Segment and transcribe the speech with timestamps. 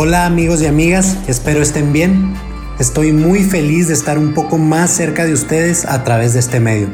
[0.00, 2.32] Hola amigos y amigas, espero estén bien.
[2.78, 6.60] Estoy muy feliz de estar un poco más cerca de ustedes a través de este
[6.60, 6.86] medio.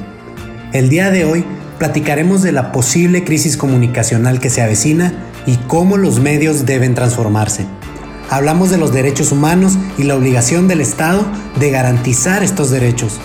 [0.72, 1.44] El día de hoy
[1.78, 5.12] platicaremos de la posible crisis comunicacional que se avecina
[5.44, 7.66] y cómo los medios deben transformarse.
[8.30, 11.26] Hablamos de los derechos humanos y la obligación del Estado
[11.60, 13.20] de garantizar estos derechos.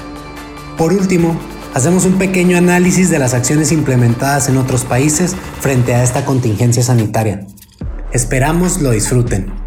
[0.78, 1.40] Por último,
[1.74, 6.84] hacemos un pequeño análisis de las acciones implementadas en otros países frente a esta contingencia
[6.84, 7.48] sanitaria.
[8.12, 9.59] Esperamos lo disfruten.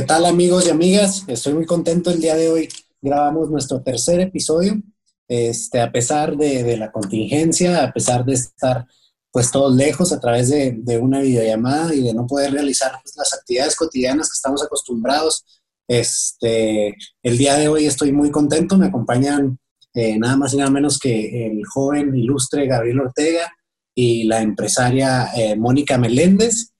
[0.00, 1.24] ¿Qué tal amigos y amigas?
[1.26, 2.70] Estoy muy contento el día de hoy.
[3.02, 4.80] Grabamos nuestro tercer episodio.
[5.28, 8.86] Este, a pesar de, la contingencia, a pesar de estar
[9.30, 13.34] pues todos lejos a través de, una videollamada y de no poder realizar pues, las
[13.34, 15.44] actividades cotidianas que estamos acostumbrados.
[15.86, 18.78] Este, el día de hoy estoy muy contento.
[18.78, 19.58] Me acompañan
[19.92, 23.52] eh, nada más y nada menos que el joven ilustre Gabriel Ortega
[23.94, 26.72] y la empresaria eh, Mónica Meléndez,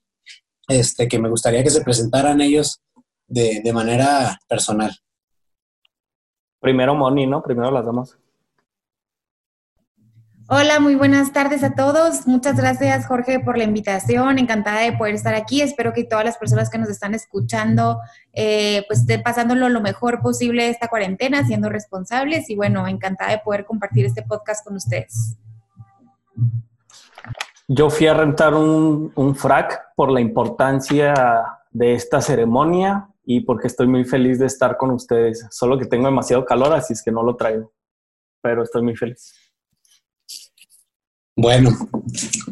[0.68, 2.80] este, que me gustaría que se presentaran ellos
[3.30, 4.90] de, manera personal?
[6.60, 7.42] Primero Moni, ¿no?
[7.42, 8.18] Primero las damos.
[10.52, 12.26] Hola, muy buenas tardes a todos.
[12.26, 14.36] Muchas gracias, Jorge, por la invitación.
[14.40, 15.62] Encantada de poder estar aquí.
[15.62, 18.00] Espero que todas las personas que nos están escuchando,
[18.32, 22.50] eh, pues estén pasándolo lo mejor posible esta cuarentena, siendo responsables.
[22.50, 25.36] Y bueno, encantada de poder compartir este podcast con ustedes.
[27.68, 31.14] Yo fui a rentar un, un frac por la importancia
[31.70, 35.46] de esta ceremonia y porque estoy muy feliz de estar con ustedes.
[35.52, 37.72] Solo que tengo demasiado calor, así es que no lo traigo,
[38.42, 39.32] pero estoy muy feliz.
[41.36, 41.70] Bueno,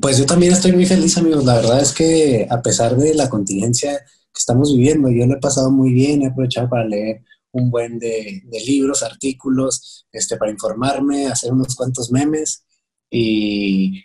[0.01, 1.45] pues yo también estoy muy feliz, amigos.
[1.45, 5.41] La verdad es que a pesar de la contingencia que estamos viviendo, yo lo he
[5.41, 11.27] pasado muy bien, he aprovechado para leer un buen de, libros, artículos, este, para informarme,
[11.27, 12.65] hacer unos cuantos memes
[13.11, 14.05] y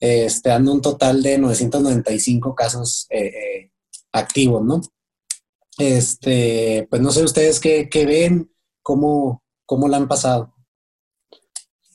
[0.00, 3.70] este, dando un total de 995 casos eh, eh,
[4.12, 4.80] activos, ¿no?
[5.78, 8.50] Este, pues no sé ustedes qué, ven,
[8.82, 10.55] cómo, cómo la han pasado.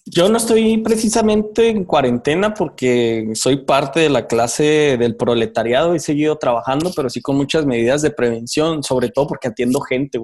[0.05, 5.99] Yo no estoy precisamente en cuarentena porque soy parte de la clase del proletariado, he
[5.99, 10.19] seguido trabajando, pero sí con muchas medidas de prevención, sobre todo porque atiendo gente.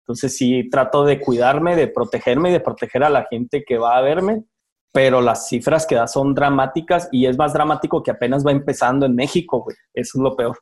[0.00, 3.96] Entonces sí trato de cuidarme, de protegerme y de proteger a la gente que va
[3.96, 4.44] a verme,
[4.92, 9.06] pero las cifras que da son dramáticas y es más dramático que apenas va empezando
[9.06, 9.76] en México, güey.
[9.94, 10.58] Eso es lo peor.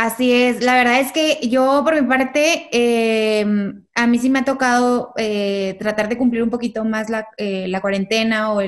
[0.00, 4.38] Así es, la verdad es que yo por mi parte, em, a mí sí me
[4.38, 8.60] ha tocado eh, tratar de cumplir un poquito más la, eh, cuarentena o,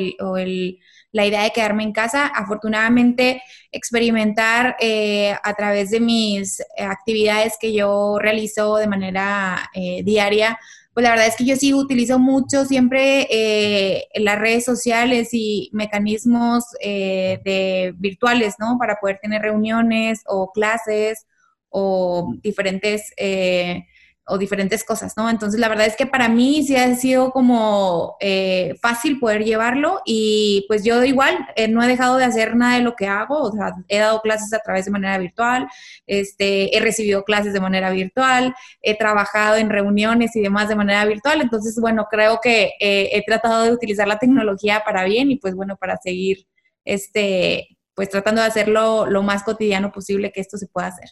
[1.12, 2.26] la idea de quedarme en casa.
[2.26, 9.70] Afortunadamente, experimentar eh, a través de mis actividades que yo realizo de manera
[10.02, 10.58] diaria,
[11.00, 15.70] pues la verdad es que yo sí utilizo mucho siempre eh, las redes sociales y
[15.72, 18.76] mecanismos eh, de virtuales, ¿no?
[18.78, 21.26] Para poder tener reuniones o clases
[21.70, 23.86] o diferentes eh,
[24.30, 25.28] o diferentes cosas, ¿no?
[25.28, 30.00] Entonces, la verdad es que para mí sí ha sido como eh, fácil poder llevarlo
[30.04, 33.42] y pues yo igual eh, no he dejado de hacer nada de lo que hago,
[33.42, 35.68] o sea, he dado clases a través de manera virtual,
[36.06, 41.04] este, he recibido clases de manera virtual, he trabajado en reuniones y demás de manera
[41.04, 45.36] virtual, entonces, bueno, creo que eh, he tratado de utilizar la tecnología para bien y
[45.36, 46.46] pues bueno, para seguir,
[46.84, 51.10] este, pues tratando de hacerlo lo más cotidiano posible que esto se pueda hacer.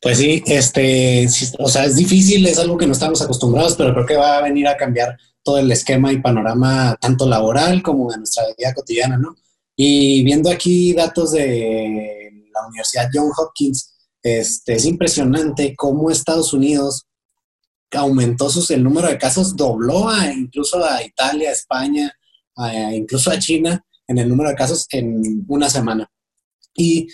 [0.00, 1.26] Pues sí, este,
[1.58, 4.42] o sea, es difícil, es algo que no estamos acostumbrados, pero creo que va a
[4.42, 9.16] venir a cambiar todo el esquema y panorama tanto laboral como de nuestra vida cotidiana,
[9.16, 9.34] ¿no?
[9.74, 17.06] Y viendo aquí datos de la Universidad John Hopkins, este, es impresionante cómo Estados Unidos
[17.90, 22.12] aumentó sus, el número de casos, dobló a, incluso a Italia, España,
[22.92, 26.10] incluso a China en el número de casos en una semana.
[26.74, 27.08] Y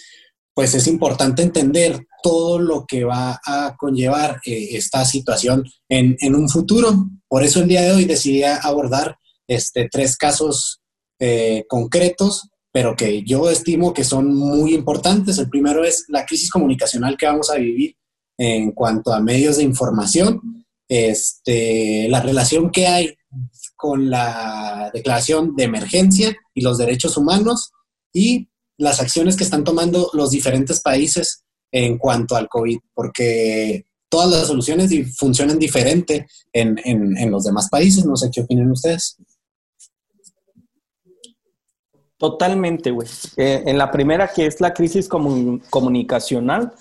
[0.58, 6.48] pues es importante entender todo lo que va a conllevar eh, esta situación en, un
[6.48, 7.10] futuro.
[7.28, 9.16] Por eso el día de hoy decidí abordar
[9.46, 10.80] este, tres casos
[11.20, 15.38] eh, concretos pero que yo estimo que son muy importantes.
[15.38, 17.94] El primero es la crisis comunicacional que vamos a vivir
[18.36, 23.14] en cuanto a medios de información, este, la relación que hay
[23.76, 27.70] con la declaración de emergencia y los derechos humanos
[28.12, 34.30] y las acciones que están tomando los diferentes países en cuanto al COVID, porque todas
[34.30, 38.06] las soluciones funcionan diferente en, en los demás países.
[38.06, 39.18] No sé qué opinan ustedes.
[42.18, 43.06] Totalmente, güey.
[43.36, 46.72] Eh, en la primera, que es la crisis comunicacional,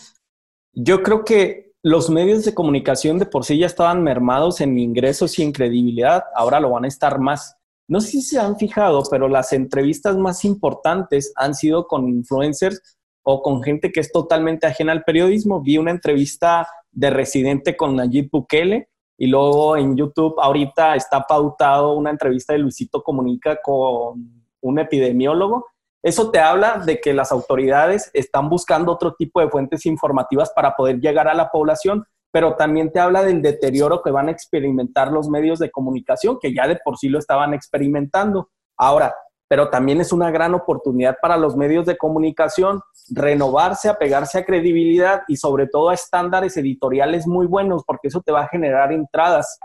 [0.74, 5.38] yo creo que los medios de comunicación de por sí ya estaban mermados en ingresos
[5.38, 7.56] y en credibilidad, ahora lo van a estar más.
[7.88, 12.98] No sé si se han fijado, pero las entrevistas más importantes han sido con influencers
[13.24, 15.62] o con gente que es totalmente ajena al periodismo.
[15.62, 21.94] Vi una entrevista de residente con Nayib Bukele y luego en YouTube ahorita está pautado
[21.94, 25.66] una entrevista de Luisito Comunica con un epidemiólogo,
[26.04, 30.76] eso te habla de que las autoridades están buscando otro tipo de fuentes informativas para
[30.76, 35.12] poder llegar a la población, pero también te habla del deterioro que van a experimentar
[35.12, 38.50] los medios de comunicación, que ya de por sí lo estaban experimentando.
[38.78, 39.16] Ahora,
[39.48, 45.22] pero también es una gran oportunidad para los medios de comunicación renovarse, apegarse a credibilidad
[45.28, 49.58] y sobre todo a estándares editoriales muy buenos, porque eso te va a generar entradas.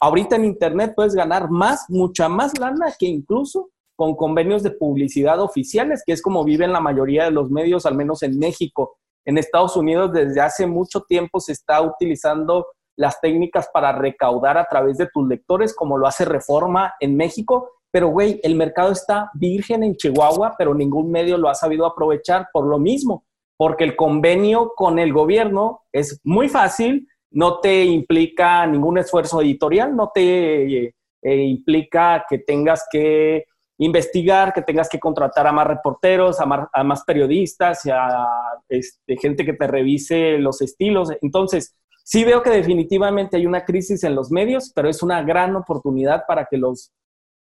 [0.00, 5.40] Ahorita en Internet puedes ganar más, mucha más lana que incluso con convenios de publicidad
[5.40, 8.96] oficiales, que es como viven la mayoría de los medios, al menos en México.
[9.28, 14.64] En Estados Unidos desde hace mucho tiempo se está utilizando las técnicas para recaudar a
[14.64, 17.72] través de tus lectores, como lo hace Reforma en México.
[17.90, 22.48] Pero, güey, el mercado está virgen en Chihuahua, pero ningún medio lo ha sabido aprovechar
[22.54, 23.26] por lo mismo,
[23.58, 29.94] porque el convenio con el gobierno es muy fácil, no te implica ningún esfuerzo editorial,
[29.94, 30.92] no te eh,
[31.22, 33.44] implica que tengas que
[33.78, 36.46] investigar, que tengas que contratar a más reporteros, a
[36.84, 38.26] más, periodistas, a
[38.68, 41.10] este, gente que te revise los estilos.
[41.22, 45.54] Entonces, sí veo que definitivamente hay una crisis en los medios, pero es una gran
[45.54, 46.92] oportunidad para que los,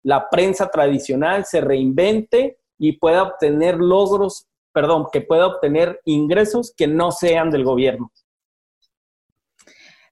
[0.04, 6.88] la prensa tradicional se reinvente y pueda obtener logros, perdón, que pueda obtener ingresos que
[6.88, 8.12] no sean del gobierno.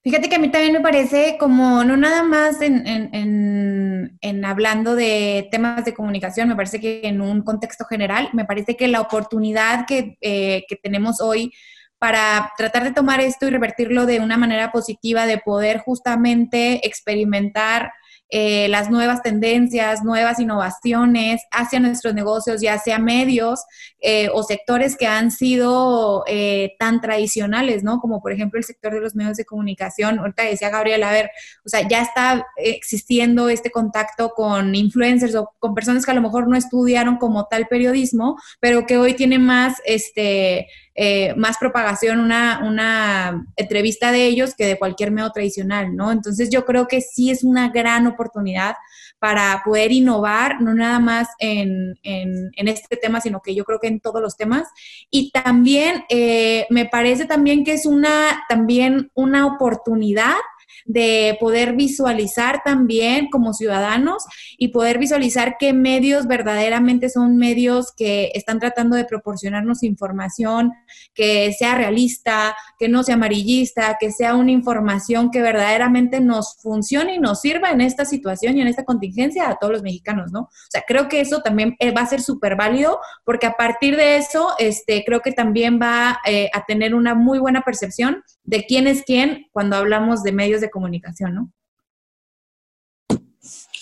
[0.05, 4.93] Fíjate que a mí también me parece como, no nada más en, en, en, hablando
[4.93, 9.01] de temas de comunicación, me parece que en un contexto general, me parece que la
[9.01, 11.51] oportunidad que, eh, que tenemos hoy
[11.97, 17.91] para tratar de tomar esto y revertirlo de una manera positiva, de poder justamente experimentar
[18.29, 23.63] eh, las nuevas tendencias, nuevas innovaciones hacia nuestros negocios, ya sea medios
[24.01, 27.99] eh, o sectores que han sido eh, tan tradicionales, ¿no?
[27.99, 30.19] Como por ejemplo el sector de los medios de comunicación.
[30.19, 31.29] Ahorita decía Gabriel, a ver,
[31.65, 36.21] o sea, ya está existiendo este contacto con influencers o con personas que a lo
[36.21, 42.19] mejor no estudiaron como tal periodismo, pero que hoy tienen más, este, eh, más propagación
[42.19, 46.11] una, una entrevista de ellos que de cualquier medio tradicional, ¿no?
[46.11, 48.75] Entonces yo creo que sí es una gran oportunidad
[49.19, 53.87] para poder innovar, no nada más en, en, este tema, sino que yo creo que
[53.87, 54.67] en todos los temas.
[55.09, 60.35] Y también eh, me parece también que es una, también una oportunidad
[60.85, 64.23] de poder visualizar también como ciudadanos
[64.57, 70.71] y poder visualizar qué medios verdaderamente son medios que están tratando de proporcionarnos información
[71.13, 77.15] que sea realista, que no sea amarillista, que sea una información que verdaderamente nos funcione
[77.15, 80.41] y nos sirva en esta situación y en esta contingencia a todos los mexicanos, ¿no?
[80.41, 83.95] O sea, creo que eso también eh, va a ser súper válido porque a partir
[83.95, 88.65] de eso, este, creo que también va eh, a tener una muy buena percepción de
[88.65, 91.51] quién es quién cuando hablamos de medios de comunicación, ¿no?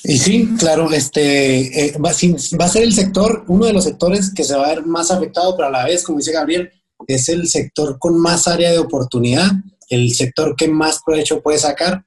[0.05, 4.43] Y sí, claro, este eh, va, a ser el sector, uno de los sectores que
[4.43, 6.71] se va a ver más afectado, pero a la vez, como dice Gabriel,
[7.07, 9.49] es el sector con más área de oportunidad,
[9.89, 12.03] el sector que más provecho puede sacar.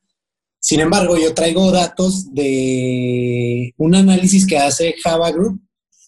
[0.61, 5.59] Sin embargo, yo traigo datos de un análisis que hace Java Group,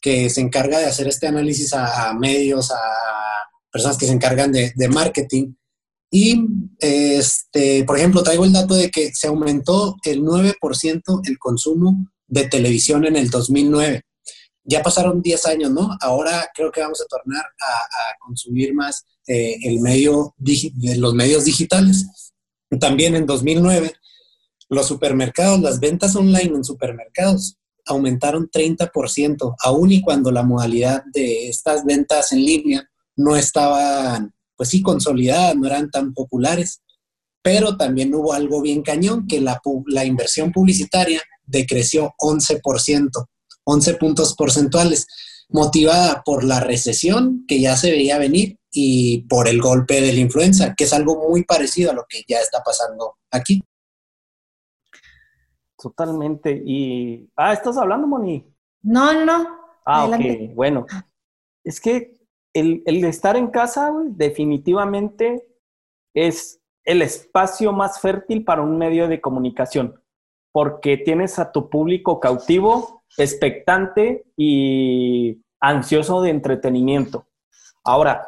[0.02, 2.76] que se encarga de hacer este análisis a, medios, a
[3.72, 5.54] personas que se encargan de marketing
[6.10, 6.46] y,
[6.78, 12.48] este, por ejemplo, traigo el dato de que se aumentó el 9% el consumo de
[12.48, 14.02] televisión en el 2009.
[14.64, 15.90] Ya pasaron 10 años, ¿no?
[16.00, 20.34] Ahora creo que vamos a tornar a, consumir más eh, el medio,
[20.96, 22.06] los medios digitales.
[22.78, 23.92] También en 2009,
[24.68, 31.48] los supermercados, las ventas online en supermercados aumentaron 30%, aún y cuando la modalidad de
[31.48, 36.82] estas ventas en línea no estaban pues sí, consolidadas, no eran tan populares.
[37.40, 43.08] Pero también hubo algo bien cañón, que la, la inversión publicitaria decreció 11%,
[43.64, 45.06] 11 puntos porcentuales.
[45.50, 50.20] motivada por la recesión que ya se veía venir y por el golpe de la
[50.20, 53.62] influenza, que es algo muy parecido a lo que ya está pasando aquí.
[55.80, 56.60] Totalmente.
[56.66, 58.44] Y, ah, ¿estás hablando, Moni?
[58.82, 59.58] No, no, no.
[59.86, 60.84] Ah, ok, bueno.
[61.64, 62.17] Es que
[62.52, 65.46] el, estar en casa, definitivamente
[66.14, 70.02] es el espacio más fértil para un medio de comunicación,
[70.52, 77.26] porque tienes a tu público cautivo, expectante y ansioso de entretenimiento.
[77.84, 78.26] Ahora,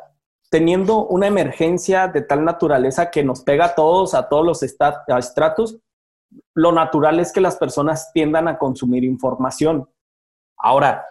[0.51, 5.79] teniendo una emergencia de tal naturaleza que nos pega a todos, a todos los estratos,
[6.55, 9.89] lo natural es que las personas tiendan a consumir información.
[10.57, 11.07] Ahora,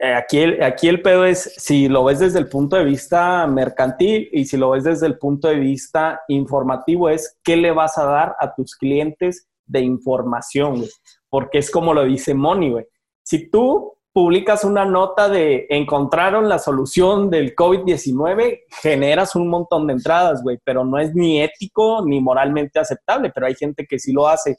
[0.00, 4.46] aquí el, aquí pedo es si lo ves desde el punto de vista mercantil y
[4.46, 8.36] si lo ves desde el punto de vista informativo, es qué le vas a dar
[8.40, 10.84] a tus clientes de información,
[11.28, 12.74] Porque es como lo dice Moni.
[13.22, 19.92] Si tú publicas una nota de encontraron la solución del COVID-19, generas un montón de
[19.92, 24.12] entradas, güey, pero no es ni ético ni moralmente aceptable, pero hay gente que sí
[24.12, 24.56] lo hace.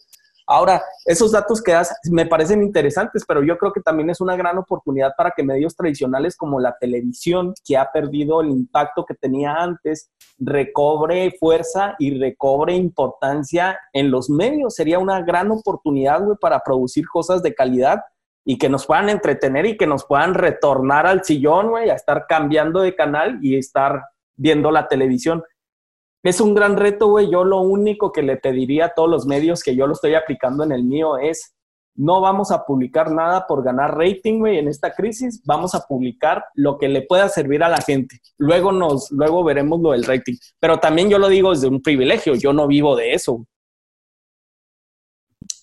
[0.52, 4.36] Ahora, esos datos que das me parecen interesantes, pero yo creo que también es una
[4.36, 9.14] gran oportunidad para que medios tradicionales como la televisión, que ha perdido el impacto que
[9.14, 14.76] tenía antes, recobre fuerza y recobre importancia en los medios.
[14.76, 18.02] Sería una gran oportunidad, güey, para producir cosas de calidad
[18.44, 22.26] y que nos puedan entretener y que nos puedan retornar al sillón, güey, a estar
[22.28, 24.02] cambiando de canal y estar
[24.36, 25.44] viendo la televisión
[26.24, 27.32] es un gran reto, güey.
[27.32, 30.64] Yo lo único que le pediría a todos los medios que yo lo estoy aplicando
[30.64, 31.56] en el mío es
[31.96, 35.42] no vamos a publicar nada por ganar rating, güey, en esta crisis.
[35.46, 38.20] Vamos a publicar lo que le pueda servir a la gente.
[38.38, 40.36] Luego nos, luego veremos lo del rating.
[40.60, 42.36] Pero también yo lo digo desde un privilegio.
[42.36, 43.46] Yo no vivo de eso.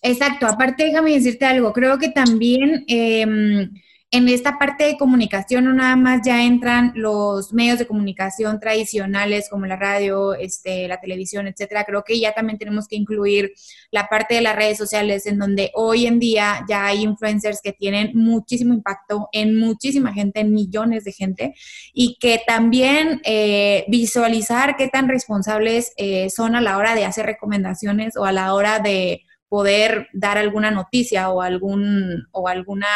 [0.03, 0.47] Exacto.
[0.47, 1.73] Aparte, déjame decirte algo.
[1.73, 3.71] Creo que también em,
[4.11, 9.51] en esta parte de comunicación no nada más ya entran los medios de comunicación tradicionales
[9.51, 11.85] como la radio, este, la televisión, etcétera.
[11.85, 13.53] Creo que ya también tenemos que incluir
[13.91, 17.75] la parte de las redes sociales en donde hoy en día ya hay influencers que
[17.75, 21.55] tienen muchísimo impacto en muchísima gente, en millones de gente
[21.93, 27.27] y que también eh, visualizar qué tan responsables eh, son a la hora de hacer
[27.27, 32.87] recomendaciones o a la hora de poder dar alguna noticia o algún o alguna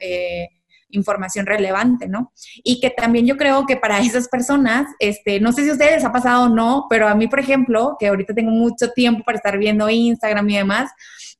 [0.00, 0.48] eh,
[0.92, 2.32] información relevante, ¿no?
[2.62, 5.92] Y que también yo creo que para esas personas, este, no sé si a ustedes
[5.92, 9.24] les ha pasado o no, pero a mí, por ejemplo, que ahorita tengo mucho tiempo
[9.24, 10.90] para estar viendo Instagram y demás,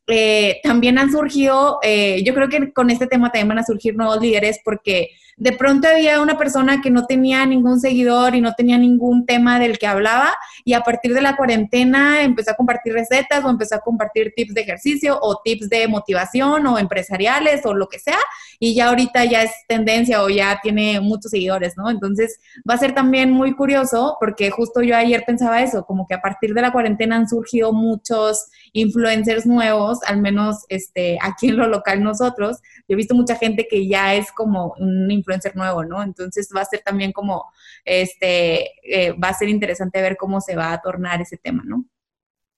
[0.09, 3.95] eh, también han surgido, eh, yo creo que con este tema también van a surgir
[3.95, 8.53] nuevos líderes porque de pronto había una persona que no tenía ningún seguidor y no
[8.55, 12.93] tenía ningún tema del que hablaba y a partir de la cuarentena empezó a compartir
[12.93, 17.75] recetas o empezó a compartir tips de ejercicio o tips de motivación o empresariales o
[17.75, 18.19] lo que sea
[18.65, 21.91] y ya ahorita ya es tendencia o ya tiene muchos seguidores, ¿no?
[21.91, 26.15] Entonces va a ser también muy curioso porque justo yo ayer pensaba eso, como que
[26.15, 31.57] a partir de la cuarentena han surgido muchos influencers nuevos, al menos este, aquí en
[31.57, 32.59] lo local nosotros.
[32.87, 36.01] Yo he visto mucha gente que ya es como un influencer nuevo, ¿no?
[36.01, 37.47] Entonces va a ser también como,
[37.85, 41.85] este, eh, va a ser interesante ver cómo se va a tornar ese tema, ¿no?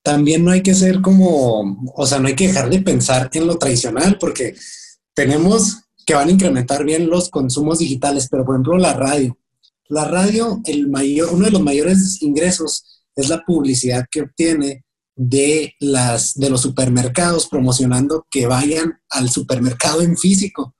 [0.03, 3.47] También no hay que ser como, o sea, no hay que dejar de pensar en
[3.47, 4.53] lo tradicional porque
[5.15, 9.37] tenemos que van a incrementar bien los consumos digitales, pero por ejemplo la radio.
[9.87, 14.85] La radio, el mayor, uno de los mayores ingresos es la publicidad que obtiene
[15.15, 20.75] de, las, de los supermercados promocionando que vayan al supermercado en físico.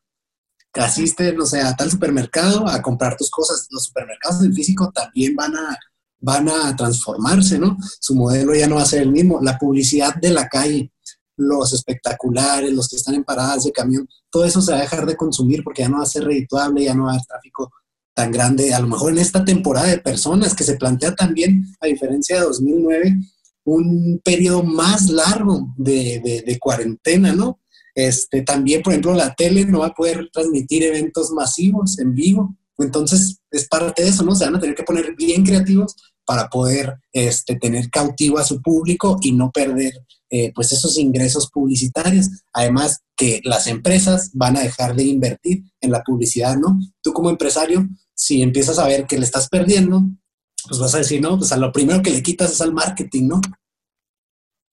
[0.74, 3.68] Que asisten, o sea, a tal supermercado a comprar tus cosas.
[3.70, 5.78] Los supermercados en físico también van a,
[6.20, 7.78] van a transformarse, ¿no?
[8.00, 9.40] Su modelo ya no va a ser el mismo.
[9.42, 10.92] La publicidad de la calle,
[11.38, 15.06] los espectaculares, los que están en paradas de camión, todo eso se va a dejar
[15.06, 17.72] de consumir porque ya no va a ser redituable, ya no va a haber tráfico
[18.14, 18.74] tan grande.
[18.74, 22.46] A lo mejor en esta temporada de personas que se plantea también, a diferencia de
[22.46, 23.18] 2009,
[23.66, 27.60] un periodo más largo de, cuarentena, ¿no?
[27.94, 32.56] Este, también, por ejemplo, la tele no va a poder transmitir eventos masivos en vivo.
[32.78, 34.36] Entonces, es parte de eso, ¿no?
[34.36, 38.62] Se van a tener que poner bien creativos para poder este, tener cautivo a su
[38.62, 39.94] público y no perder
[40.30, 42.30] eh, pues esos ingresos publicitarios.
[42.54, 46.80] Además que las empresas van a dejar de invertir en la publicidad, ¿no?
[47.02, 50.04] Tú como empresario, si empiezas a ver que le estás perdiendo,
[50.68, 53.28] pues vas a decir, no, pues a lo primero que le quitas es al marketing,
[53.28, 53.42] ¿no?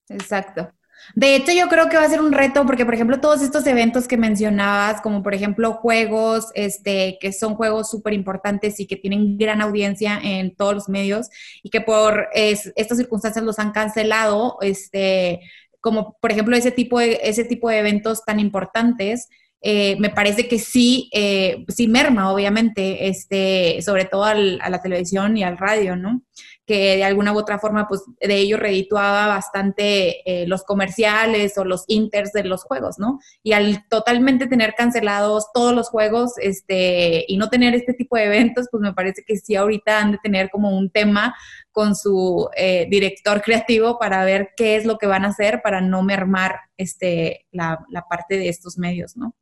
[0.09, 0.69] Exacto.
[1.15, 3.65] De hecho, yo creo que va a ser un reto porque, por ejemplo, todos estos
[3.67, 8.95] eventos que mencionabas, como por ejemplo juegos, este, que son juegos súper importantes y que
[8.95, 11.29] tienen gran audiencia en todos los medios
[11.61, 15.41] y que por estas circunstancias los han cancelado, este,
[15.81, 19.29] como por ejemplo ese tipo de, ese tipo de eventos tan importantes,
[19.65, 25.37] eh, me parece que sí, eh, sí merma, obviamente, este, sobre todo a la televisión
[25.37, 26.21] y al radio, ¿no?
[26.65, 31.65] Que de alguna u otra forma, pues de ello redituaba bastante eh, los comerciales o
[31.65, 33.19] los inters de los juegos, ¿no?
[33.43, 38.25] Y al totalmente tener cancelados todos los juegos este, y no tener este tipo de
[38.25, 41.35] eventos, pues me parece que sí ahorita han de tener como un tema
[41.71, 42.49] con su
[42.89, 47.45] director creativo para ver qué es lo que van a hacer para no mermar este,
[47.51, 49.35] la, la parte de estos medios, ¿no?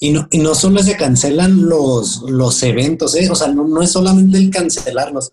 [0.00, 3.28] Y no, y no solo se cancelan los, los eventos, ¿eh?
[3.30, 5.32] o sea, no, no es solamente el cancelarlos.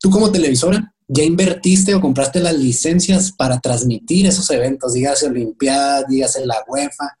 [0.00, 6.04] Tú como televisora ya invertiste o compraste las licencias para transmitir esos eventos, dígase Olimpiadas,
[6.08, 7.18] dígase la UEFA,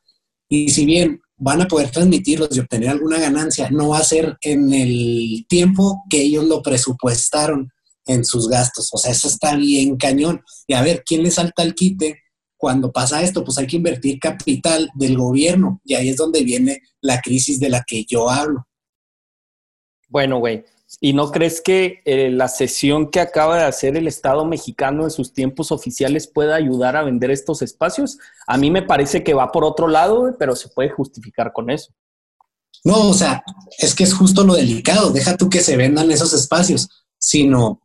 [0.48, 4.36] y si bien van a poder transmitirlos y obtener alguna ganancia, no va a ser
[4.42, 7.70] en el tiempo que ellos lo presupuestaron
[8.06, 8.88] en sus gastos.
[8.92, 10.42] O sea, eso está bien cañón.
[10.66, 12.18] Y a ver, ¿quién le salta el quite
[12.60, 16.82] cuando pasa esto, pues hay que invertir capital del gobierno y ahí es donde viene
[17.00, 18.66] la crisis de la que yo hablo.
[20.08, 20.62] Bueno, güey,
[20.98, 25.10] ¿y no crees que eh, la sesión que acaba de hacer el Estado mexicano en
[25.10, 28.18] sus tiempos oficiales pueda ayudar a vender estos espacios?
[28.46, 31.92] A mí me parece que va por otro lado, pero se puede justificar con eso.
[32.82, 33.42] No, o sea,
[33.78, 35.10] es que es justo lo delicado.
[35.10, 37.82] Deja tú que se vendan esos espacios, sino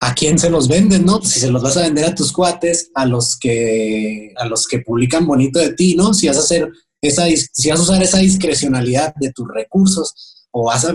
[0.00, 1.22] a quién se los venden, ¿no?
[1.22, 4.80] Si se los vas a vender a tus cuates, a los que, a los que
[4.80, 6.14] publican bonito de ti, ¿no?
[6.14, 6.68] Si vas a hacer
[7.00, 10.94] esa, si vas a usar esa discrecionalidad de tus recursos o vas a,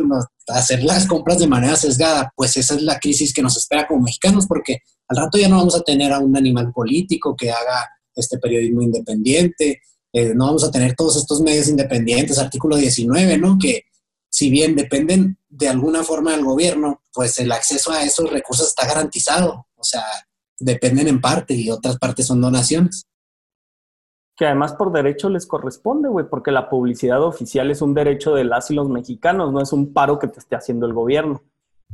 [0.49, 4.01] hacer las compras de manera sesgada, pues esa es la crisis que nos espera como
[4.01, 7.89] mexicanos, porque al rato ya no vamos a tener a un animal político que haga
[8.15, 9.81] este periodismo independiente,
[10.13, 13.57] eh, no vamos a tener todos estos medios independientes, artículo 19, ¿no?
[13.59, 13.83] Que
[14.29, 18.87] si bien dependen de alguna forma del gobierno, pues el acceso a esos recursos está
[18.87, 19.67] garantizado.
[19.75, 20.03] O sea,
[20.59, 23.05] dependen en parte y otras partes son donaciones.
[24.35, 28.43] Que además por derecho les corresponde, güey, porque la publicidad oficial es un derecho de
[28.43, 31.41] las y los mexicanos, no es un paro que te esté haciendo el gobierno.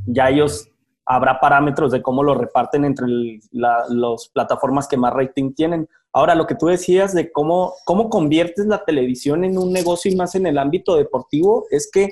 [0.06, 0.70] Ya ellos
[1.06, 3.08] habrá parámetros de cómo lo reparten entre
[3.52, 5.90] las plataformas que más rating tienen.
[6.14, 10.16] Ahora, lo que tú decías de cómo, cómo conviertes la televisión en un negocio y
[10.16, 12.12] más en el ámbito deportivo, es que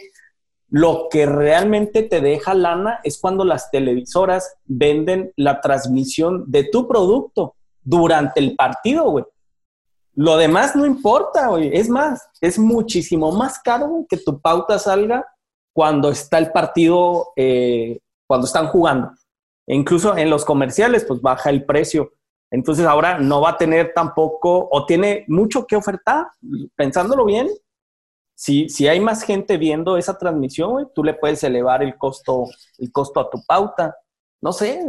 [0.70, 6.88] lo que realmente te deja lana es cuando las televisoras venden la transmisión de tu
[6.88, 9.26] producto durante el partido, güey.
[10.18, 11.70] Lo demás no importa, güey.
[11.72, 15.24] Es más, es muchísimo más caro que tu pauta salga
[15.74, 19.12] cuando está el partido, eh, cuando están jugando.
[19.68, 22.14] E incluso en los comerciales, pues baja el precio.
[22.50, 26.26] Entonces ahora no va a tener tampoco, o tiene mucho que ofertar,
[26.76, 27.48] pensándolo bien,
[28.34, 32.46] si, hay más gente viendo esa transmisión, tú le puedes elevar el costo,
[32.80, 33.96] el costo a tu pauta.
[34.42, 34.82] No sé,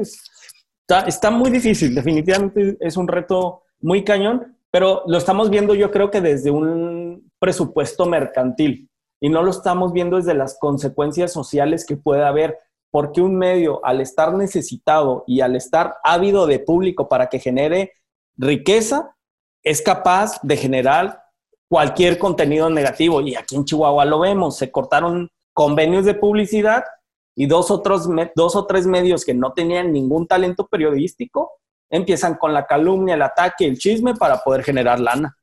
[1.07, 6.11] está, muy difícil, definitivamente es un reto muy cañón, pero lo estamos viendo yo creo
[6.11, 8.88] que desde un presupuesto mercantil
[9.20, 12.59] y no lo estamos viendo desde las consecuencias sociales que puede haber,
[12.90, 17.92] porque un medio al estar necesitado y al estar ávido de público para que genere
[18.37, 19.16] riqueza,
[19.64, 21.22] es capaz de generar
[21.68, 23.20] cualquier contenido negativo.
[23.20, 26.85] Y aquí en Chihuahua lo vemos, se cortaron convenios de publicidad
[27.37, 31.52] y dos, otros, dos o tres medios que no tenían ningún talento periodístico
[31.90, 35.37] empiezan con la calumnia, el ataque, el chisme para poder generar lana.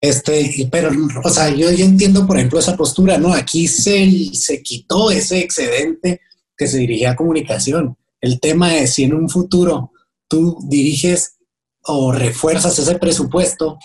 [0.00, 0.90] Este, pero,
[1.24, 3.32] o sea, yo, yo entiendo, por ejemplo, esa postura, ¿no?
[3.32, 6.20] Aquí se, se quitó ese excedente
[6.56, 7.96] que se dirigía a comunicación.
[8.20, 9.92] El tema es si en un futuro
[10.28, 11.36] tú diriges
[11.82, 13.78] o refuerzas ese presupuesto,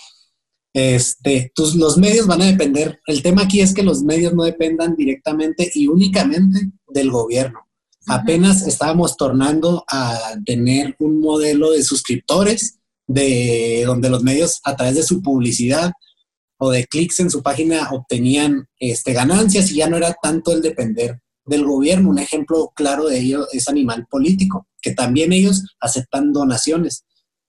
[0.74, 3.00] este, tus, los medios van a depender.
[3.06, 7.60] El tema aquí es que los medios no dependan directamente y únicamente del gobierno.
[8.06, 14.96] Apenas estábamos tornando a tener un modelo de suscriptores, de donde los medios a través
[14.96, 15.92] de su publicidad
[16.58, 20.62] o de clics en su página obtenían este, ganancias y ya no era tanto el
[20.62, 22.10] depender del gobierno.
[22.10, 27.04] Un ejemplo claro de ello es Animal Político, que también ellos aceptan donaciones.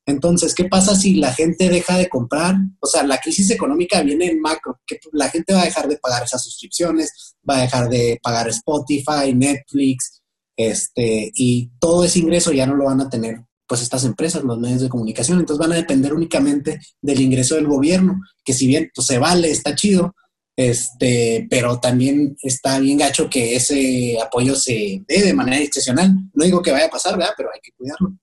[0.05, 2.55] Entonces, ¿qué pasa si la gente deja de comprar?
[2.81, 5.97] O sea, la crisis económica viene en macro, que la gente va a dejar de
[5.97, 10.22] pagar esas suscripciones, va a dejar de pagar Spotify, Netflix,
[10.55, 14.59] este, y todo ese ingreso ya no lo van a tener pues estas empresas, los
[14.59, 18.91] medios de comunicación, entonces van a depender únicamente del ingreso del gobierno, que si bien
[18.93, 20.13] pues, se vale, está chido,
[20.55, 26.13] este, pero también está bien gacho que ese apoyo se dé de manera excepcional.
[26.33, 27.33] No digo que vaya a pasar, ¿verdad?
[27.35, 28.13] Pero hay que cuidarlo.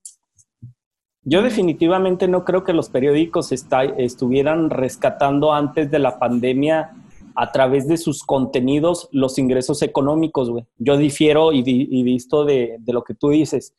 [1.22, 6.92] Yo definitivamente no creo que los periódicos estuvieran rescatando antes de la pandemia
[7.40, 10.66] a través de sus contenidos los ingresos económicos, güey.
[10.76, 11.62] Yo difiero y,
[12.02, 13.74] visto de, lo que tú dices.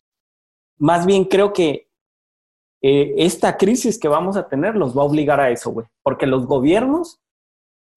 [0.80, 1.88] Más bien creo que
[2.82, 5.86] eh, esta crisis que vamos a tener los va a obligar a eso, güey.
[6.02, 7.22] Porque los gobiernos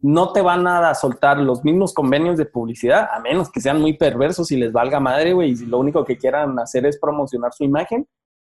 [0.01, 3.95] no te van a soltar los mismos convenios de publicidad, a menos que sean muy
[3.95, 7.65] perversos y les valga madre, güey, y lo único que quieran hacer es promocionar su
[7.65, 8.07] imagen,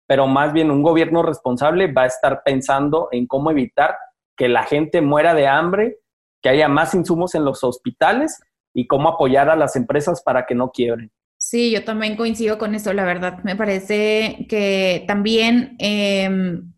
[0.05, 3.97] pero más bien un gobierno responsable va a estar pensando en cómo evitar
[4.37, 5.97] que la gente muera de hambre,
[6.41, 8.39] que haya más insumos en los hospitales
[8.73, 11.11] y cómo apoyar a las empresas para que no quiebren.
[11.37, 13.39] Sí, yo también coincido con eso, la verdad.
[13.43, 16.73] Me parece que también em,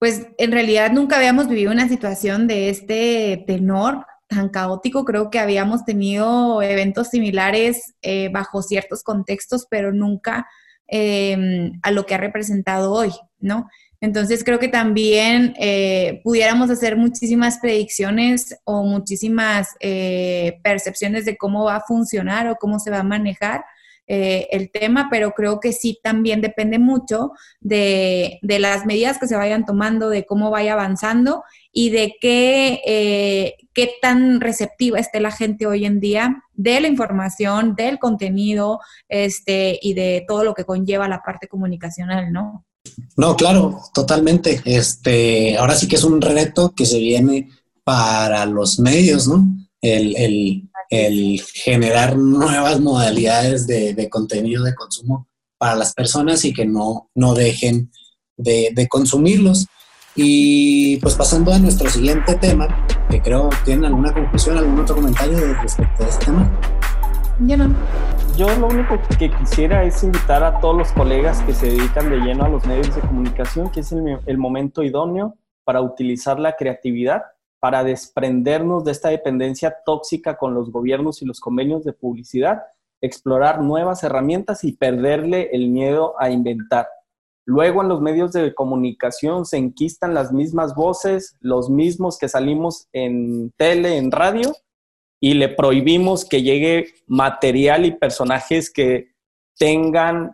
[0.00, 5.04] pues en realidad nunca habíamos vivido una situación de este tenor tan caótico.
[5.04, 10.48] Creo que habíamos tenido eventos similares eh, bajo ciertos contextos, pero nunca
[10.86, 13.68] em, a lo que ha representado hoy, ¿no?
[14.00, 21.64] Entonces creo que también eh, pudiéramos hacer muchísimas predicciones o muchísimas eh, percepciones de cómo
[21.64, 23.62] va a funcionar o cómo se va a manejar,
[24.12, 29.36] eh, el tema, pero creo que sí también depende mucho de, las medidas que se
[29.36, 35.30] vayan tomando, de cómo vaya avanzando y de qué, eh, qué tan receptiva esté la
[35.30, 40.64] gente hoy en día de la información, del contenido este, y de todo lo que
[40.64, 42.64] conlleva la parte comunicacional, ¿no?
[43.16, 44.62] No, claro, totalmente.
[44.64, 47.50] Este, ahora sí que es un reto que se viene
[47.84, 49.46] para los medios, ¿no?
[49.80, 56.66] El, el, el generar nuevas modalidades de, contenido de consumo para las personas y que
[56.66, 57.90] no, no dejen
[58.36, 59.66] de, consumirlos.
[60.16, 65.38] Y pues pasando a nuestro siguiente tema, que creo tienen alguna conclusión, algún otro comentario
[65.62, 66.50] respecto a este tema.
[67.46, 67.74] Yo no.
[68.36, 72.18] Yo lo único que quisiera es invitar a todos los colegas que se dedican de
[72.18, 77.22] lleno a los medios de comunicación, que es el momento idóneo para utilizar la creatividad
[77.60, 82.62] para desprendernos de esta dependencia tóxica con los gobiernos y los convenios de publicidad,
[83.02, 86.88] explorar nuevas herramientas y perderle el miedo a inventar.
[87.44, 92.88] Luego en los medios de comunicación se enquistan las mismas voces, los mismos que salimos
[92.92, 94.52] en tele, en radio,
[95.20, 99.10] y le prohibimos que llegue material y personajes que
[99.58, 100.32] tengan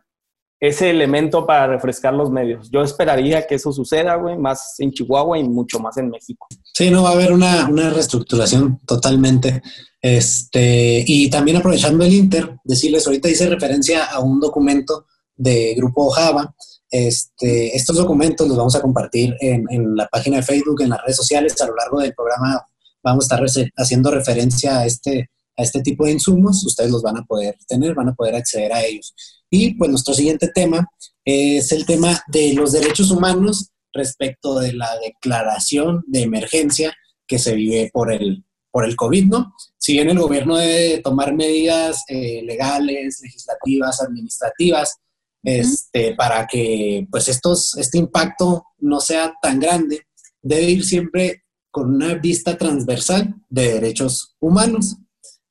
[0.61, 2.71] ese elemento para refrescar los medios.
[2.71, 6.47] Yo esperaría que eso suceda, güey, más en Chihuahua y mucho más en México.
[6.73, 9.63] Sí, no, va a haber una, reestructuración totalmente.
[10.01, 16.09] Este, y también aprovechando el Inter, decirles, ahorita hice referencia a un documento de Grupo
[16.11, 16.55] Java.
[16.91, 21.03] Este, estos documentos los vamos a compartir en, en la página de Facebook, en las
[21.03, 21.61] redes sociales.
[21.61, 22.65] A lo largo del programa
[23.07, 26.67] vamos a estar haciendo referencia a este, a este tipo de insumos.
[26.67, 29.15] Ustedes los van a poder tener, van a poder acceder a ellos.
[29.49, 30.89] Y pues nuestro siguiente tema
[31.25, 36.95] es el tema de los derechos humanos respecto de la declaración de emergencia
[37.29, 39.55] que se vive por el, por el COVID, ¿no?
[39.79, 44.97] Si bien el gobierno debe tomar medidas eh, legales, legislativas, administrativas,
[45.45, 50.03] este, para que pues estos, este impacto no sea tan grande,
[50.43, 51.45] debe ir siempre
[51.77, 54.97] con una vista transversal de derechos humanos.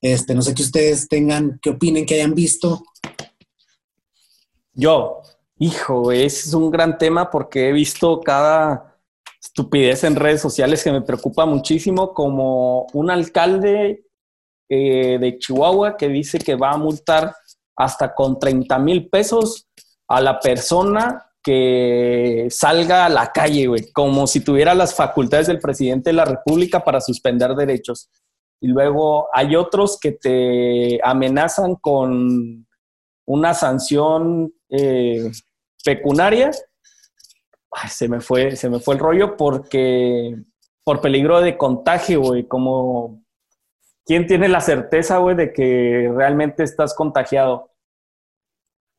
[0.02, 2.84] Este, no sé qué ustedes tengan, qué opinen, que hayan visto
[4.74, 5.22] yo,
[5.60, 8.98] hijo, es un gran tema porque he visto cada
[9.40, 14.04] estupidez en redes sociales que me preocupa muchísimo, como un alcalde
[14.68, 17.36] eh, de Chihuahua que dice que va a multar
[17.76, 19.68] hasta con 30 mil pesos
[20.08, 25.60] a la persona que salga a la calle, güey, como si tuviera las facultades del
[25.60, 28.10] presidente de la República para suspender derechos.
[28.60, 32.65] Y luego hay otros que te amenazan con
[33.27, 35.31] una sanción eh,
[35.84, 36.49] pecunaria,
[37.89, 40.36] se, me fue, se me fue el rollo porque
[40.84, 43.23] por peligro de contagio, güey, como
[44.03, 47.71] ¿quién tiene la certeza, güey, de que realmente estás contagiado?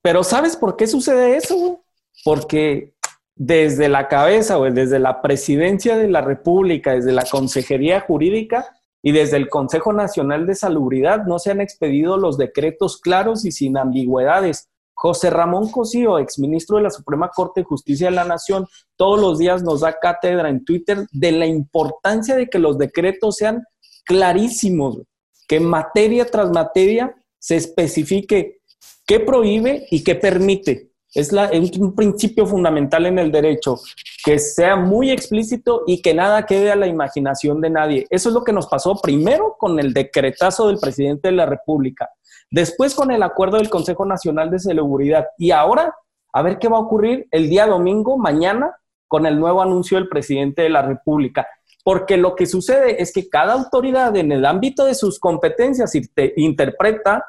[0.00, 1.85] Pero ¿sabes por qué sucede eso, güey?
[2.24, 2.94] Porque
[3.34, 8.66] desde la cabeza, güey, desde la presidencia de la República, desde la Consejería Jurídica
[9.02, 13.52] y desde el Consejo Nacional de Salubridad no se han expedido los decretos claros y
[13.52, 18.66] sin ambigüedades José Ramón Cosío, exministro de la Suprema Corte de Justicia de la Nación,
[18.96, 23.36] todos los días nos da cátedra en Twitter de la importancia de que los decretos
[23.36, 23.62] sean
[24.06, 25.02] clarísimos,
[25.46, 28.62] que materia tras materia se especifique
[29.06, 30.92] qué prohíbe y qué permite.
[31.16, 31.50] Es, la,
[31.80, 33.80] un principio fundamental en el derecho,
[34.24, 38.06] que sea muy explícito y que nada quede a la imaginación de nadie.
[38.10, 42.08] Eso es lo que nos pasó primero con el decretazo del presidente de la República
[42.50, 45.94] después con el acuerdo del Consejo Nacional de Seguridad y ahora
[46.32, 48.76] a ver qué va a ocurrir el día domingo, mañana,
[49.08, 51.46] con el nuevo anuncio del presidente de la República.
[51.82, 55.92] Porque lo que sucede es que cada autoridad en el ámbito de sus competencias
[56.36, 57.24] interpreta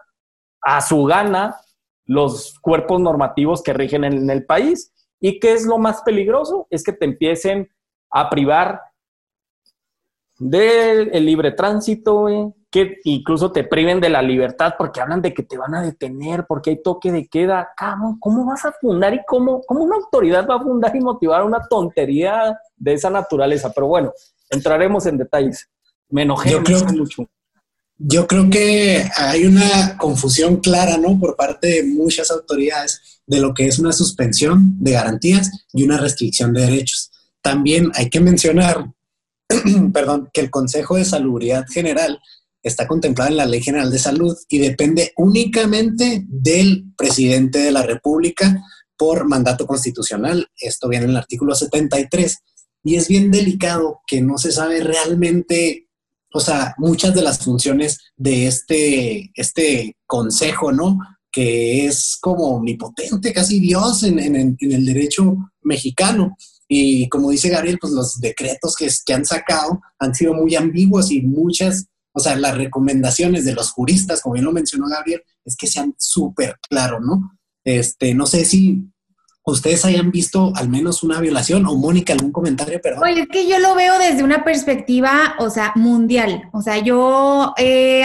[0.62, 1.56] a su gana
[2.08, 4.94] los cuerpos normativos que rigen en el país.
[5.20, 6.68] ¿Y qué es lo más peligroso?
[6.70, 7.70] Es que te empiecen
[8.10, 8.82] a privar
[10.40, 15.58] del libre tránsito, que incluso te priven de la libertad porque hablan de que te
[15.58, 17.70] van a detener, porque hay toque de queda.
[17.78, 21.44] ¿Cómo, cómo vas a fundar y cómo, cómo una autoridad va a fundar y motivar
[21.44, 23.72] una tontería de esa naturaleza?
[23.74, 24.12] Pero bueno,
[24.50, 25.70] entraremos en detalles.
[26.10, 27.28] Me enojé mucho.
[28.00, 31.20] Yo creo que hay una confusión clara, ¿no?
[31.20, 35.98] Por parte de muchas autoridades de lo que es una suspensión de garantías y una
[35.98, 37.12] restricción de derechos.
[37.42, 38.94] También hay que mencionar,
[39.94, 42.20] perdón, que el Consejo de Salubridad General
[42.62, 47.84] está contemplado en la Ley General de Salud y depende únicamente del presidente de la
[47.84, 48.62] República
[48.98, 50.50] por mandato constitucional.
[50.60, 52.38] Esto viene en el artículo 73
[52.84, 55.87] y es bien delicado que no se sabe realmente
[56.38, 61.00] o sea, muchas de las funciones de este, este consejo, ¿no?
[61.32, 64.20] Que es como omnipotente, casi Dios en,
[64.60, 66.38] el derecho mexicano.
[66.68, 71.12] Y como dice Gabriel, pues los decretos que, que han sacado han sido muy ambiguos
[71.12, 75.56] y muchas, o sea, las recomendaciones de los juristas, como bien lo mencionó Gabriel, es
[75.56, 77.32] que sean súper claros, ¿no?
[77.64, 78.92] Este, no sé si
[79.52, 83.08] ustedes hayan visto al menos una violación o Mónica, algún comentario, perdón.
[83.08, 86.50] Es que yo lo veo desde una perspectiva, o sea, mundial.
[86.52, 88.04] O sea, yo he,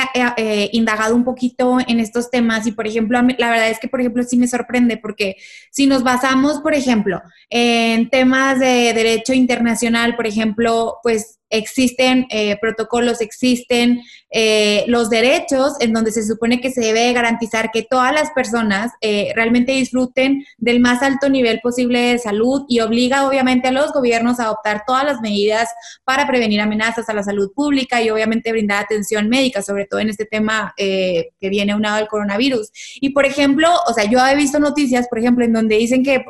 [0.73, 4.23] indagado un poquito en estos temas y, por ejemplo, la verdad es que, por ejemplo,
[4.23, 5.37] sí me sorprende porque
[5.71, 12.57] si nos basamos, por ejemplo, en temas de derecho internacional, por ejemplo, pues existen eh,
[12.61, 18.13] protocolos, existen eh, los derechos en donde se supone que se debe garantizar que todas
[18.15, 23.69] las personas eh, realmente disfruten del más alto nivel posible de salud y obliga obviamente
[23.69, 25.69] a los gobiernos a adoptar todas las medidas
[26.05, 30.09] para prevenir amenazas a la salud pública y obviamente brindar atención médica, sobre todo en
[30.09, 32.71] este tema que viene unado al coronavirus.
[33.01, 36.25] Y por ejemplo, o sea, yo he visto noticias, por ejemplo, en donde dicen que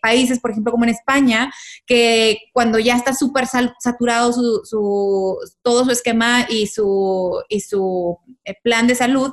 [0.00, 1.52] países, por ejemplo, como en España,
[1.84, 8.18] que cuando ya está súper saturado su, su, todo su esquema y su, y su
[8.44, 9.32] eh, plan de salud,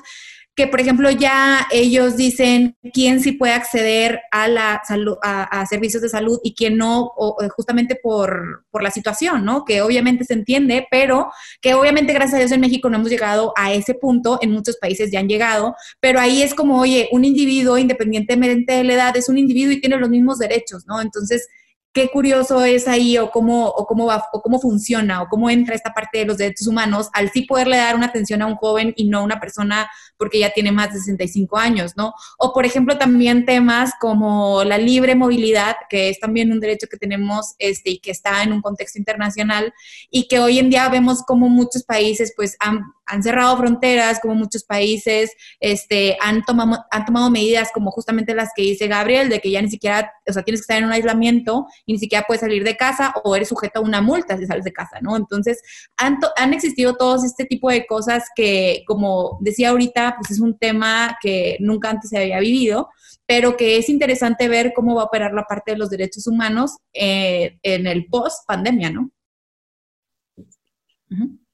[0.58, 6.02] que por ejemplo ya ellos dicen quién sí puede acceder a la salud, a, servicios
[6.02, 7.12] de salud y quién no,
[7.44, 9.66] eh, justamente por, por, la situación, ¿no?
[9.66, 11.30] Que obviamente se entiende, pero
[11.62, 14.78] que obviamente gracias a Dios en México no hemos llegado a ese punto, en muchos
[14.78, 19.18] países ya han llegado, pero ahí es como, oye, un individuo, independientemente de la edad,
[19.18, 21.00] es un individuo y tiene los mismos derechos, ¿no?
[21.02, 21.48] Entonces,
[21.98, 25.74] qué curioso es ahí o cómo, o cómo va, o cómo funciona o cómo entra
[25.74, 28.94] esta parte de los derechos humanos al sí poderle dar una atención a un joven
[28.96, 32.14] y no a una persona porque ya tiene más de 65 años, ¿no?
[32.38, 36.98] O por ejemplo también temas como la libre movilidad, que es también un derecho que
[36.98, 39.74] tenemos este, y que está en un contexto internacional
[40.12, 42.84] y que hoy en día vemos como muchos países pues han,
[43.24, 45.32] cerrado fronteras, como muchos países
[45.62, 49.62] este, han, tomado, han tomado medidas como justamente las que dice Gabriel, de que ya
[49.62, 52.64] ni siquiera, o sea, tienes que estar en un aislamiento y ni siquiera puedes salir
[52.64, 55.16] de casa o eres sujeto a una multa si sales de casa, ¿no?
[55.16, 55.62] Entonces,
[55.96, 61.18] han, existido todos este tipo de cosas que, como decía ahorita, pues es un tema
[61.22, 62.90] que nunca antes se había vivido,
[63.26, 66.78] pero que es interesante ver cómo va a operar la parte de los derechos humanos
[66.94, 69.10] eh, en el post-pandemia, ¿no?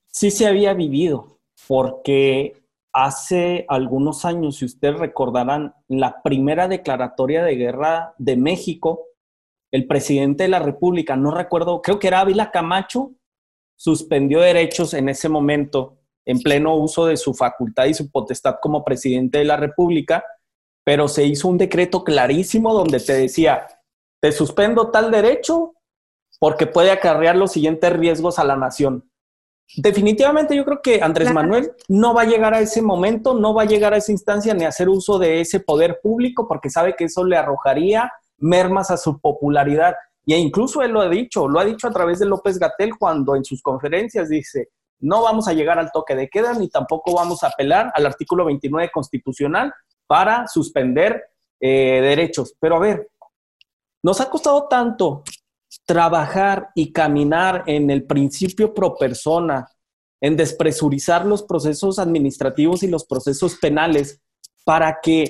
[0.07, 7.55] Sí se había vivido, porque hace algunos años, si ustedes recordarán, la primera declaratoria de
[7.55, 9.12] guerra de México,
[9.73, 13.11] el presidente de la República, no recuerdo, creo que era Ávila Camacho,
[13.75, 18.85] suspendió derechos en ese momento en pleno uso de su facultad y su potestad como
[18.85, 20.23] presidente de la República,
[20.85, 23.67] pero se hizo un decreto clarísimo donde te decía,
[24.21, 25.73] te suspendo tal derecho
[26.39, 29.09] porque puede acarrear los siguientes riesgos a la nación.
[29.75, 33.63] Definitivamente yo creo que Andrés Manuel no va a llegar a ese momento, no va
[33.63, 36.95] a llegar a esa instancia ni a hacer uso de ese poder público porque sabe
[36.95, 38.11] que eso le arrojaría
[38.43, 39.95] mermas a su popularidad.
[40.25, 43.35] Y incluso él lo ha dicho, lo ha dicho a través de López Gatel cuando
[43.35, 47.43] en sus conferencias dice, no vamos a llegar al toque de queda ni tampoco vamos
[47.43, 49.73] a apelar al artículo 29 constitucional
[50.07, 51.23] para suspender
[51.59, 52.55] eh, derechos.
[52.59, 53.09] Pero a ver,
[54.01, 55.23] nos ha costado tanto
[55.85, 59.67] trabajar y caminar en el principio pro persona,
[60.21, 64.21] en despresurizar los procesos administrativos y los procesos penales
[64.63, 65.29] para que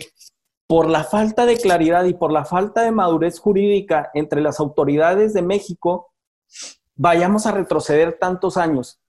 [0.68, 5.34] por la falta de claridad y por la falta de madurez jurídica entre las autoridades
[5.34, 6.14] de México,
[6.96, 9.00] vayamos a retroceder tantos años.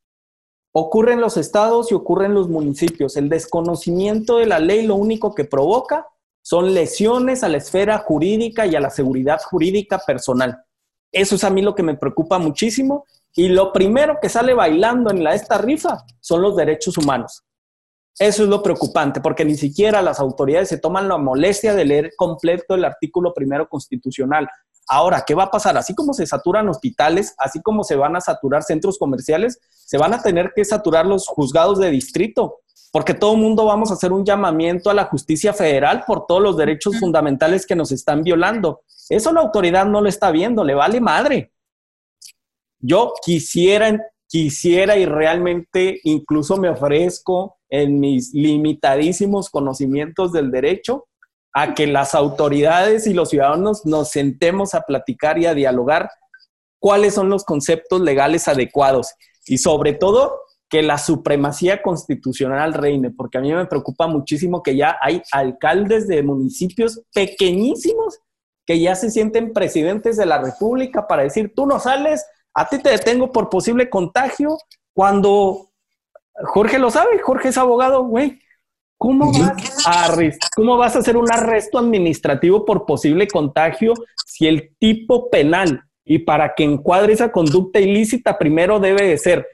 [0.72, 3.16] Ocurre en los estados y ocurre en los municipios.
[3.16, 6.08] El desconocimiento de la ley lo único que provoca
[6.42, 10.64] son lesiones a la esfera jurídica y a la seguridad jurídica personal.
[11.12, 13.04] Eso es a mí lo que me preocupa muchísimo.
[13.36, 17.44] Y lo primero que sale bailando en esta rifa son los derechos humanos.
[18.18, 22.12] Eso es lo preocupante, porque ni siquiera las autoridades se toman la molestia de leer
[22.16, 24.48] completo el artículo primero constitucional.
[24.86, 25.76] Ahora, ¿qué va a pasar?
[25.76, 30.14] Así como se saturan hospitales, así como se van a saturar centros comerciales, se van
[30.14, 32.60] a tener que saturar los juzgados de distrito,
[32.92, 36.42] porque todo el mundo vamos a hacer un llamamiento a la justicia federal por todos
[36.42, 38.82] los derechos fundamentales que nos están violando.
[39.08, 41.52] Eso la autoridad no lo está viendo, le vale madre.
[42.78, 51.06] Yo quisiera, quisiera y realmente incluso me ofrezco en mis limitadísimos conocimientos del derecho
[51.52, 56.10] a que las autoridades y los ciudadanos nos sentemos a platicar y a dialogar
[56.80, 59.14] cuáles son los conceptos legales adecuados
[59.46, 64.76] y sobre todo que la supremacía constitucional reine, porque a mí me preocupa muchísimo que
[64.76, 68.18] ya hay alcaldes de municipios pequeñísimos
[68.66, 72.78] que ya se sienten presidentes de la República para decir, tú no sales, a ti
[72.78, 74.56] te detengo por posible contagio,
[74.92, 75.70] cuando
[76.34, 78.40] Jorge lo sabe, Jorge es abogado, güey,
[78.96, 80.16] ¿Cómo vas, a,
[80.56, 83.92] ¿Cómo vas a hacer un arresto administrativo por posible contagio
[84.24, 89.46] si el tipo penal y para que encuadre esa conducta ilícita primero debe de ser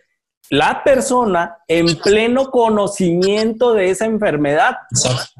[0.51, 4.77] la persona en pleno conocimiento de esa enfermedad,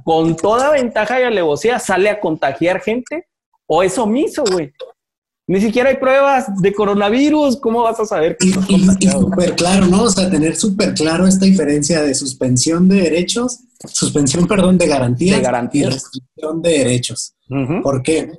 [0.05, 3.29] con toda ventaja y alevosía, sale a contagiar gente
[3.67, 4.73] o es omiso, güey?
[5.51, 7.57] Ni siquiera hay pruebas de coronavirus.
[7.57, 8.53] ¿Cómo vas a saber que y,
[9.09, 10.05] súper claro, ¿no?
[10.05, 13.59] O sea, tener súper claro esta diferencia de suspensión de derechos,
[13.93, 15.89] suspensión, perdón, de garantías, de garantías.
[15.89, 17.35] y restricción de derechos.
[17.83, 18.31] ¿Por qué?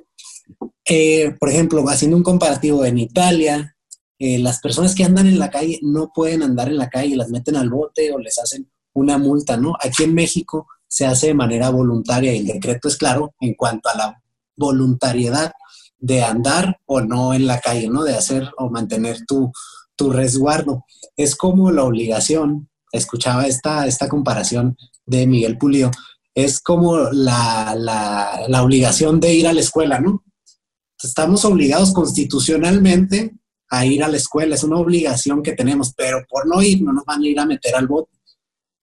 [0.88, 3.76] Eh, por ejemplo, haciendo un comparativo en Italia,
[4.18, 7.28] eh, las personas que andan en la calle no pueden andar en la calle, las
[7.28, 9.74] meten al bote o les hacen una multa, ¿no?
[9.84, 13.90] Aquí en México se hace de manera voluntaria y el decreto es claro en cuanto
[13.90, 14.22] a la
[14.56, 15.52] voluntariedad
[16.02, 18.02] de andar o no en la calle, ¿no?
[18.02, 19.52] De hacer o mantener tu,
[19.96, 20.84] tu resguardo.
[21.16, 25.92] Es como la obligación, escuchaba esta, esta comparación de Miguel Pulido,
[26.34, 30.24] es como la, la, la obligación de ir a la escuela, ¿no?
[31.00, 33.34] Estamos obligados constitucionalmente
[33.70, 36.92] a ir a la escuela, es una obligación que tenemos, pero por no ir no
[36.92, 38.11] nos van a ir a meter al bote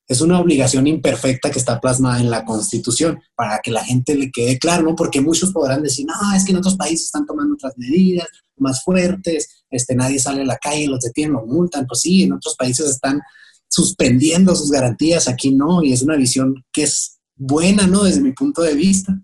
[0.10, 4.32] es una obligación imperfecta que está plasmada en la Constitución para que la gente le
[4.32, 4.96] quede claro, ¿no?
[4.96, 8.84] Porque muchos podrán decir, no, es que en otros países están tomando otras medidas más
[8.84, 11.86] fuertes, este, nadie sale a la calle, los detienen, los multan.
[11.86, 13.22] Pues sí, en otros países están
[13.70, 18.04] suspendiendo sus garantías, aquí no, y es una visión que es buena, ¿no?
[18.04, 19.16] Desde mi punto de vista.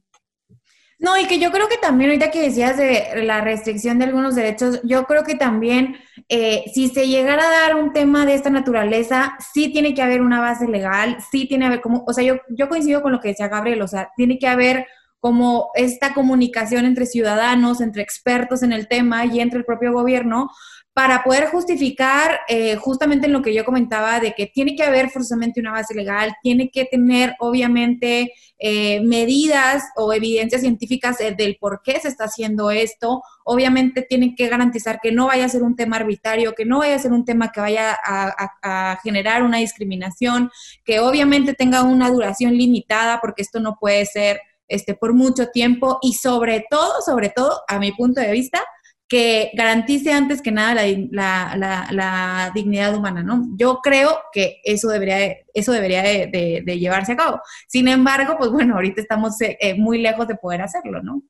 [0.98, 4.34] No, y que yo creo que también, ahorita que decías de la restricción de algunos
[4.36, 5.98] derechos, yo creo que también,
[6.30, 10.22] eh, si se llegara a dar un tema de esta naturaleza, sí tiene que haber
[10.22, 13.20] una base legal, sí tiene que haber como, o sea, yo, yo coincido con lo
[13.20, 14.88] que decía Gabriel, o sea, tiene que haber
[15.26, 20.52] como esta comunicación entre ciudadanos, entre expertos en el tema y entre el propio gobierno,
[20.94, 25.10] para poder justificar eh, justamente en lo que yo comentaba de que tiene que haber
[25.10, 31.82] forzosamente una base legal, tiene que tener obviamente eh, medidas o evidencias científicas del por
[31.84, 35.76] qué se está haciendo esto, obviamente tienen que garantizar que no vaya a ser un
[35.76, 40.52] tema arbitrario, que no vaya a ser un tema que vaya a, generar una discriminación,
[40.84, 46.00] que obviamente tenga una duración limitada, porque esto no puede ser este, por mucho tiempo
[46.02, 48.64] y sobre todo, sobre todo, a mi punto de vista,
[49.08, 50.74] que garantice antes que nada
[51.12, 53.48] la, dignidad humana, ¿no?
[53.58, 57.40] Yo creo que eso debería, eso debería de, llevarse a cabo.
[57.68, 61.22] Sin embargo, pues bueno, ahorita estamos eh, eh, muy lejos de poder hacerlo, ¿no?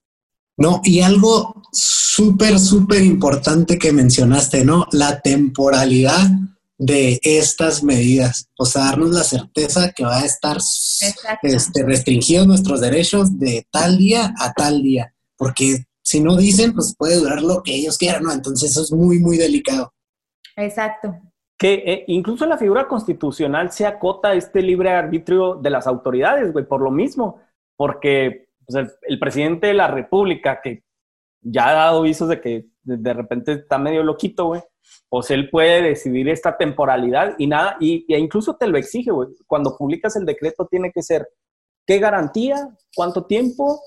[0.58, 4.88] No, y algo súper, súper importante que mencionaste, ¿no?
[4.92, 6.30] La temporalidad
[6.78, 10.62] de estas medidas, o sea, darnos la certeza que va a estar
[11.42, 16.96] este, restringidos nuestros derechos de tal día a tal día, porque si no dicen, pues
[16.98, 18.32] puede durar lo que ellos quieran, ¿no?
[18.32, 19.92] Entonces eso es muy, muy delicado.
[20.56, 21.18] Exacto.
[21.58, 26.66] Que eh, incluso la figura constitucional se acota este libre arbitrio de las autoridades, güey,
[26.66, 27.42] por lo mismo,
[27.76, 30.84] porque pues, el, presidente de la República, que
[31.42, 34.62] ya ha dado avisos de que de, repente está medio loquito, güey,
[35.10, 39.30] pues él puede decidir esta temporalidad y nada, y, incluso te lo exige, güey.
[39.48, 41.28] Cuando publicas el decreto tiene que ser
[41.86, 43.82] qué garantía, cuánto tiempo,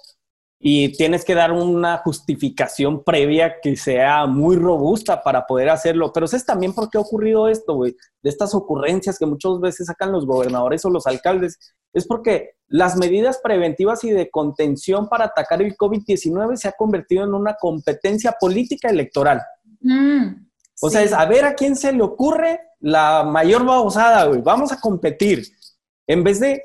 [0.61, 6.13] y tienes que dar una justificación previa que sea muy robusta para poder hacerlo.
[6.13, 7.95] Pero ¿sabes también por qué ha ocurrido esto, güey?
[8.23, 11.59] De estas ocurrencias que muchas veces sacan los gobernadores o los alcaldes.
[11.93, 17.25] Es porque las medidas preventivas y de contención para atacar el COVID-19 se ha convertido
[17.25, 19.41] en una competencia política electoral.
[19.81, 20.48] Mm,
[20.81, 24.41] o sea, es a ver a quién se le ocurre la mayor babosada, güey.
[24.41, 25.47] Vamos a competir.
[26.07, 26.63] En vez de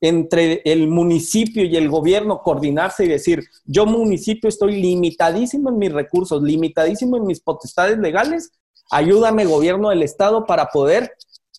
[0.00, 5.92] entre el municipio y el gobierno coordinarse y decir, yo municipio estoy limitadísimo en mis
[5.92, 8.52] recursos, limitadísimo en mis potestades legales,
[8.90, 11.12] ayúdame gobierno del estado para poder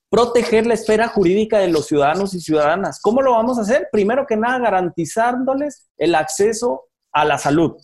[0.09, 2.99] proteger la esfera jurídica de los ciudadanos y ciudadanas.
[3.01, 3.89] ¿Cómo lo vamos a hacer?
[3.91, 7.75] Primero que nada, garantizándoles el acceso a la salud.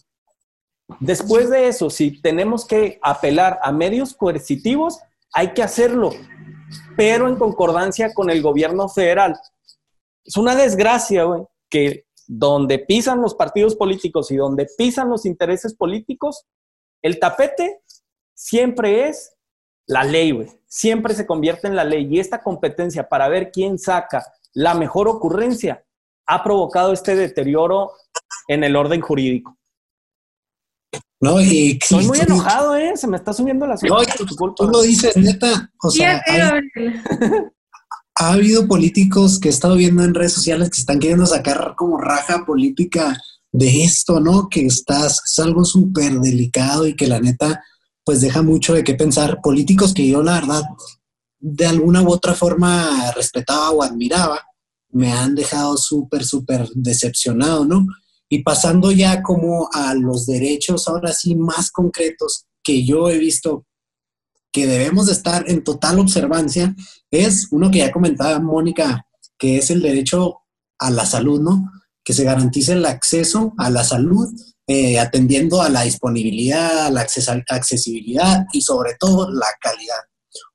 [1.00, 5.00] Después de eso, si tenemos que apelar a medios coercitivos,
[5.34, 6.12] hay que hacerlo,
[6.96, 9.38] pero en concordancia con el gobierno federal.
[10.24, 15.76] Es una desgracia, güey, que donde pisan los partidos políticos y donde pisan los intereses
[15.76, 16.46] políticos,
[17.02, 17.82] el tapete
[18.34, 19.36] siempre es
[19.88, 20.50] la ley, güey.
[20.68, 22.08] Siempre se convierte en la ley.
[22.10, 25.86] Y esta competencia para ver quién saca la mejor ocurrencia
[26.26, 27.92] ha provocado este deterioro
[28.48, 29.55] en el orden jurídico.
[31.22, 32.94] No, y Estoy muy enojado, ¿eh?
[32.96, 33.98] Se me está subiendo la No,
[34.56, 35.72] tú, lo dices, neta.
[35.82, 36.22] O sea,
[38.18, 41.98] ha habido políticos que he estado viendo en redes sociales que están queriendo sacar como
[41.98, 43.18] raja política
[43.52, 44.50] de esto, ¿no?
[44.50, 47.64] Que estás, es algo súper delicado y que la neta,
[48.04, 49.40] pues deja mucho de qué pensar.
[49.42, 50.64] Políticos que yo, la verdad,
[51.40, 54.42] de alguna u otra forma respetaba o admiraba,
[54.92, 57.86] me han dejado súper, súper decepcionado, ¿no?
[58.36, 63.66] Y pasando ya como a los derechos ahora sí más concretos que yo he visto
[64.52, 66.76] que debemos de estar en total observancia
[67.10, 69.08] es uno que ya comentaba Mónica,
[69.38, 70.42] que es el derecho
[70.80, 71.72] a la salud, ¿no?
[72.04, 74.28] Que se garantice el acceso a la salud,
[74.68, 77.08] eh, atendiendo a la disponibilidad, a la
[77.48, 80.04] accesibilidad y sobre todo la calidad.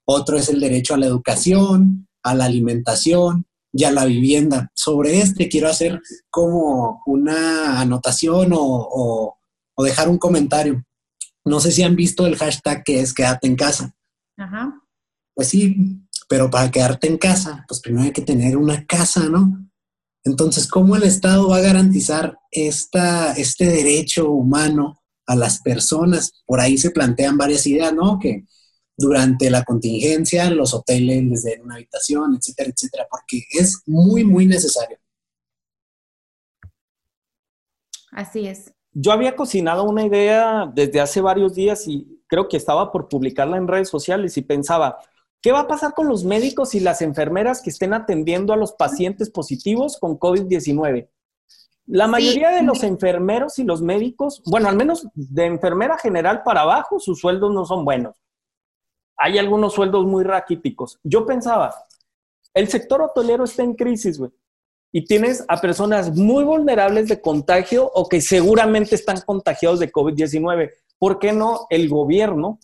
[0.04, 4.70] Otro es el derecho a la educación, a la alimentación y a la vivienda.
[4.74, 6.00] Sobre este quiero hacer
[6.30, 9.36] como una anotación o,
[9.74, 10.84] o dejar un comentario.
[11.44, 13.94] No sé si han visto el hashtag que es quédate en casa.
[14.36, 14.74] Ajá.
[15.34, 15.76] Pues sí,
[16.28, 19.66] pero para quedarte en casa, pues primero hay que tener una casa, ¿no?
[20.22, 26.32] Entonces, ¿cómo el Estado va a garantizar esta, este derecho humano a las personas?
[26.44, 28.18] Por ahí se plantean varias ideas, ¿no?
[28.18, 28.44] Que
[29.00, 34.46] durante la contingencia los hoteles les den una habitación, etcétera, etcétera, porque es muy, muy
[34.46, 34.98] necesario.
[38.12, 42.90] Así es yo había cocinado una idea desde hace varios días y creo que estaba
[42.90, 44.98] por publicarla en redes sociales y pensaba,
[45.40, 48.72] ¿qué va a pasar con los médicos y las enfermeras que estén atendiendo a los
[48.72, 51.08] pacientes positivos con COVID-19?
[51.86, 56.60] La mayoría de los enfermeros y los médicos, bueno, al menos de enfermera general para
[56.62, 58.14] abajo, sus sueldos no son buenos.
[59.20, 60.98] Hay algunos sueldos muy raquíticos.
[61.04, 61.74] Yo pensaba,
[62.54, 64.32] el sector hotelero está en crisis, güey
[64.92, 70.70] y tienes a personas muy vulnerables de contagio o que seguramente están contagiados de COVID-19.
[70.98, 72.58] ¿Por qué no el gobierno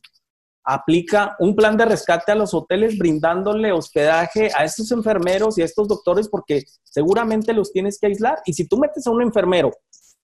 [0.65, 5.65] aplica un plan de rescate a los hoteles brindándole hospedaje a estos enfermeros y a
[5.65, 8.41] estos doctores porque seguramente los tienes que aislar?
[8.45, 9.71] Y si tú metes a un enfermero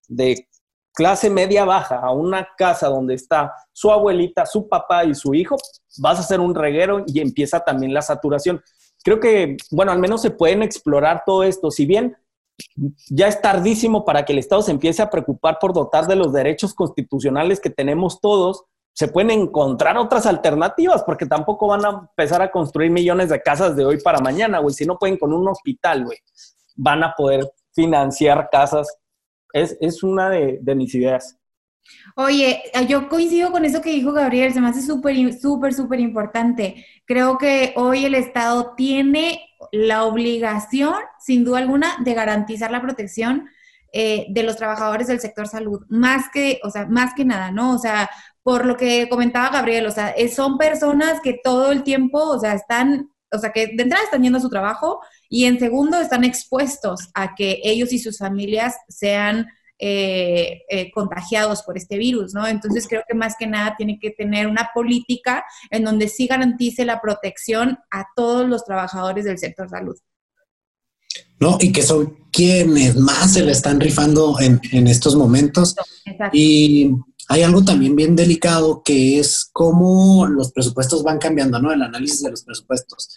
[0.08, 0.48] de
[0.94, 5.56] clase media baja a una casa donde está su abuelita, su papá y su hijo,
[5.98, 8.62] vas a hacer un reguero y empieza también la saturación
[9.02, 11.70] creo que, bueno, al menos se pueden explorar todo esto.
[11.70, 12.16] Si bien
[13.08, 16.32] ya es tardísimo para que el Estado se empiece a preocupar por dotar de los
[16.32, 18.64] derechos constitucionales que tenemos todos,
[18.94, 23.74] se pueden encontrar otras alternativas, porque tampoco van a empezar a construir millones de casas
[23.74, 24.74] de hoy para mañana, güey.
[24.74, 26.18] Si no pueden con un hospital, güey,
[26.76, 28.98] van a poder financiar casas.
[29.52, 31.38] Es, es una de, mis ideas.
[32.16, 36.86] Oye, yo coincido con eso que dijo Gabriel, se me hace súper, súper, súper importante.
[37.04, 39.40] Creo que hoy el Estado tiene
[39.72, 43.48] la obligación, sin duda alguna, de garantizar la protección
[43.92, 47.74] eh, de los trabajadores del sector salud, más que, o sea, más que nada, ¿no?
[47.74, 48.08] O sea,
[48.42, 52.54] por lo que comentaba Gabriel, o sea, son personas que todo el tiempo, o sea,
[52.54, 56.24] están, o sea, que de entrada están yendo a su trabajo y en segundo están
[56.24, 59.46] expuestos a que ellos y sus familias sean
[59.78, 62.46] eh, eh, contagiados por este virus, ¿no?
[62.46, 66.84] Entonces creo que más que nada tiene que tener una política en donde sí garantice
[66.84, 69.96] la protección a todos los trabajadores del sector salud.
[71.40, 75.74] No, y que son quienes más se le están rifando en, en estos momentos.
[76.04, 76.36] Exacto.
[76.38, 76.92] Y
[77.32, 81.72] hay algo también bien delicado que es cómo los presupuestos van cambiando, ¿no?
[81.72, 83.08] El análisis de los presupuestos.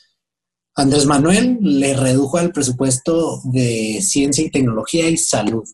[0.73, 5.65] Andrés Manuel le redujo al presupuesto de ciencia y tecnología y salud.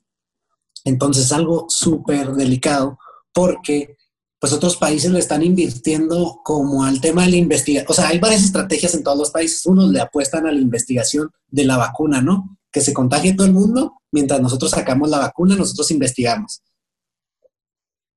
[0.85, 2.97] Entonces, algo súper delicado
[3.31, 3.95] porque
[4.39, 7.91] pues otros países le están invirtiendo como al tema de la investigación.
[7.91, 9.63] O sea, hay varias estrategias en todos los países.
[9.67, 12.57] Unos le apuestan a la investigación de la vacuna, ¿no?
[12.71, 16.63] Que se contagie todo el mundo, mientras nosotros sacamos la vacuna, nosotros investigamos.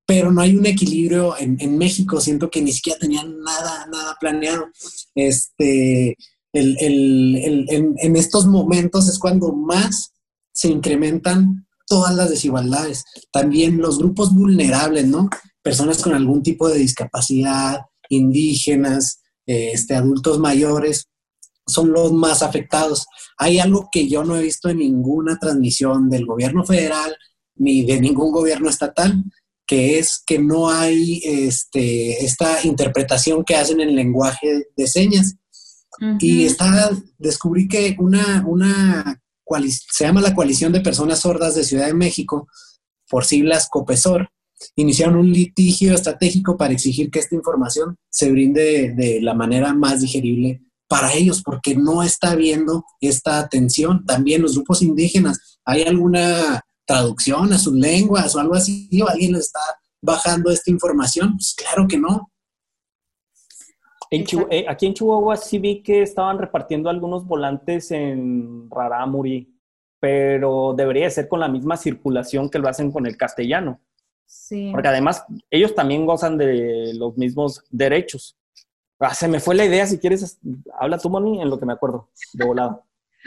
[0.06, 2.20] Pero no hay un equilibrio en, México.
[2.20, 4.66] Siento que ni siquiera tenían nada, nada planeado.
[5.14, 6.16] Este,
[6.52, 10.12] en estos momentos es cuando más
[10.52, 13.04] se incrementan todas las desigualdades.
[13.32, 15.28] También los grupos vulnerables, ¿no?
[15.62, 21.08] Personas con algún tipo de discapacidad, indígenas, este, adultos mayores,
[21.66, 23.06] son los más afectados.
[23.38, 27.16] Hay algo que yo no he visto en ninguna transmisión del gobierno federal
[27.56, 29.22] ni de ningún gobierno estatal,
[29.66, 35.36] que es que no hay este, esta interpretación que hacen en el lenguaje de señas.
[36.18, 39.22] Y está, descubrí que una, una
[39.68, 42.48] se llama la Coalición de Personas Sordas de Ciudad de México,
[43.08, 44.28] por siglas COPESOR,
[44.76, 50.00] iniciaron un litigio estratégico para exigir que esta información se brinde de, la manera más
[50.00, 54.04] digerible para ellos, porque no está habiendo esta atención.
[54.04, 58.88] También los grupos indígenas, ¿hay alguna traducción a sus lenguas o algo así?
[59.02, 59.60] ¿O alguien les está
[60.00, 61.36] bajando esta información?
[61.36, 62.30] Pues claro que no.
[64.10, 69.52] Eh, aquí en Chihuahua sí vi que estaban repartiendo algunos volantes en Rarámuri,
[69.98, 73.80] pero debería ser con la misma circulación que lo hacen con el castellano.
[74.26, 74.70] Sí.
[74.72, 78.36] Porque además ellos también gozan de los mismos derechos.
[78.98, 80.38] Ah, se me fue la idea, si quieres,
[80.78, 82.84] habla tú, Moni, en lo que me acuerdo, de volado.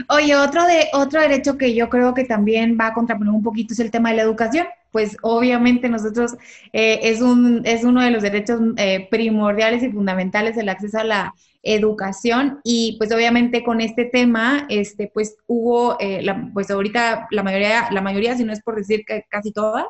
[0.09, 3.73] Oye, otro, de, otro derecho que yo creo que también va a contraponer un poquito
[3.73, 4.67] es el tema de la educación.
[4.91, 6.35] Pues obviamente nosotros
[6.71, 11.03] eh, es, un, es uno de los derechos eh, primordiales y fundamentales el acceso a
[11.03, 11.33] la
[11.63, 17.89] educación y pues obviamente con este tema, este, pues hubo, eh, pues ahorita la mayoría,
[17.91, 19.85] la mayoría, si no es por decir que casi todas,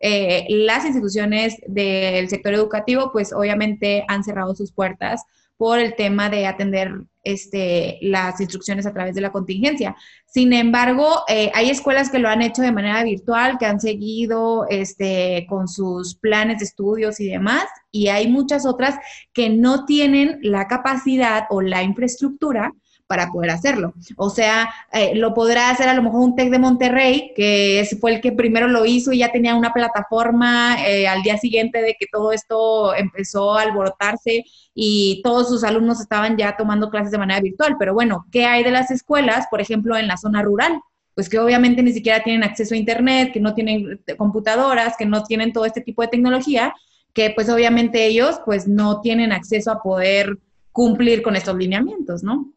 [0.00, 5.24] las instituciones del sector educativo pues obviamente han cerrado sus puertas
[5.58, 9.94] por el tema de atender este, las instrucciones a través de la contingencia.
[10.26, 14.66] Sin embargo, eh, hay escuelas que lo han hecho de manera virtual, que han seguido
[14.68, 18.96] este, con sus planes de estudios y demás, y hay muchas otras
[19.32, 22.72] que no tienen la capacidad o la infraestructura
[23.08, 23.94] para poder hacerlo.
[24.16, 28.14] O sea, eh, lo podrá hacer a lo mejor un TEC de Monterrey, que fue
[28.14, 31.96] el que primero lo hizo y ya tenía una plataforma eh, al día siguiente de
[31.98, 34.44] que todo esto empezó a alborotarse
[34.74, 37.76] y todos sus alumnos estaban ya tomando clases de manera virtual.
[37.78, 40.78] Pero bueno, ¿qué hay de las escuelas, por ejemplo, en la zona rural?
[41.14, 45.22] Pues que obviamente ni siquiera tienen acceso a Internet, que no tienen computadoras, que no
[45.24, 46.74] tienen todo este tipo de tecnología,
[47.14, 50.38] que pues obviamente ellos pues no tienen acceso a poder
[50.72, 52.52] cumplir con estos lineamientos, ¿no?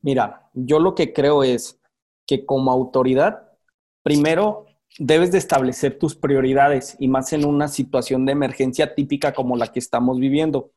[0.00, 1.78] Mira, yo lo que creo es
[2.26, 3.48] que como autoridad,
[4.02, 4.66] primero
[4.98, 9.68] debes de establecer tus prioridades y más en una situación de emergencia típica como la
[9.68, 10.72] que estamos viviendo.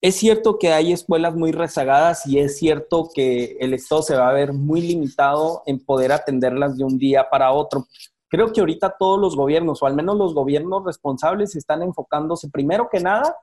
[0.00, 4.28] Es cierto que hay escuelas muy rezagadas y es cierto que el Estado se va
[4.28, 7.86] a ver muy limitado en poder atenderlas de un día para otro.
[8.28, 12.88] Creo que ahorita todos los gobiernos, o al menos los gobiernos responsables, están enfocándose primero
[12.90, 13.34] que nada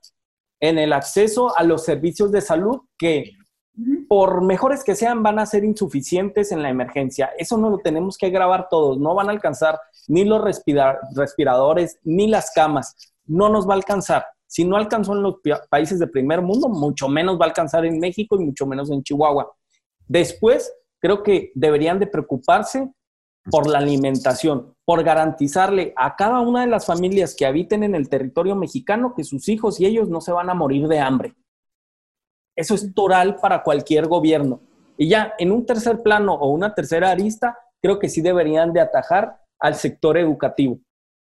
[0.59, 3.33] en el acceso a los servicios de salud que
[4.07, 7.31] por mejores que sean, van a ser insuficientes en la emergencia.
[7.37, 8.97] Eso no lo tenemos que grabar todos.
[8.97, 12.95] No van a alcanzar ni los respiradores, ni las camas.
[13.25, 14.25] No nos va a alcanzar.
[14.47, 15.35] Si no alcanzó en los
[15.69, 19.03] países de primer mundo, mucho menos va a alcanzar en México y mucho menos en
[19.03, 19.51] Chihuahua.
[20.07, 22.89] Después, creo que deberían de preocuparse
[23.49, 28.09] por la alimentación, por garantizarle a cada una de las familias que habiten en el
[28.09, 31.35] territorio mexicano que sus hijos y ellos no se van a morir de hambre.
[32.55, 34.61] Eso es toral para cualquier gobierno.
[34.97, 38.79] Y ya en un tercer plano o una tercera arista, creo que sí deberían de
[38.79, 40.79] atajar al sector educativo.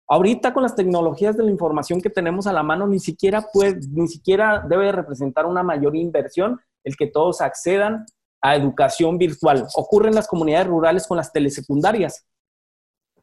[0.09, 3.79] Ahorita con las tecnologías de la información que tenemos a la mano, ni siquiera, puede,
[3.91, 8.07] ni siquiera debe representar una mayor inversión el que todos accedan
[8.41, 9.67] a educación virtual.
[9.75, 12.25] Ocurre en las comunidades rurales con las telesecundarias.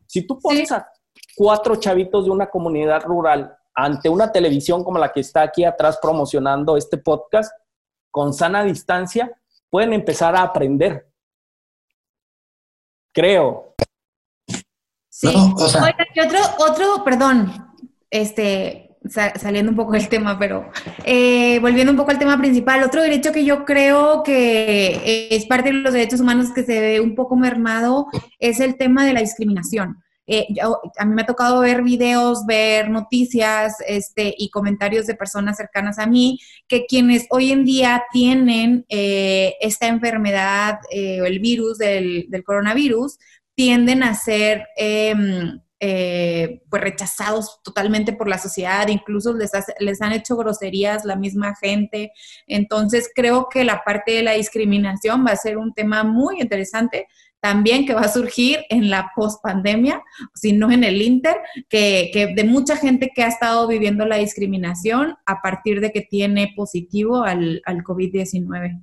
[0.08, 0.88] Si tú pones a
[1.36, 6.00] cuatro chavitos de una comunidad rural ante una televisión como la que está aquí atrás
[6.02, 7.52] promocionando este podcast,
[8.12, 9.38] con sana distancia,
[9.70, 11.10] pueden empezar a aprender.
[13.14, 13.76] Creo.
[15.10, 15.28] Sí.
[15.28, 17.74] otro, otro, perdón,
[18.10, 20.70] este, saliendo un poco del tema, pero
[21.04, 25.72] eh, volviendo un poco al tema principal, otro derecho que yo creo que es parte
[25.72, 28.08] de los derechos humanos que se ve un poco mermado
[28.40, 29.98] es el tema de la discriminación.
[30.28, 30.48] Eh,
[30.98, 36.00] a mí me ha tocado ver videos, ver noticias este, y comentarios de personas cercanas
[36.00, 41.78] a mí que quienes hoy en día tienen eh, esta enfermedad eh, o el virus
[41.78, 43.20] del, coronavirus
[43.56, 44.66] tienden a ser
[45.80, 51.56] em, pues rechazados totalmente por la sociedad, incluso les, les han hecho groserías la misma
[51.56, 52.12] gente.
[52.48, 57.08] Entonces creo que la parte de la discriminación va a ser un tema muy interesante
[57.46, 60.02] también que va a surgir en la pospandemia,
[60.34, 61.38] si no en el inter,
[61.70, 66.54] que, de mucha gente que ha estado viviendo la discriminación a partir de que tiene
[66.56, 68.82] positivo al, COVID-19.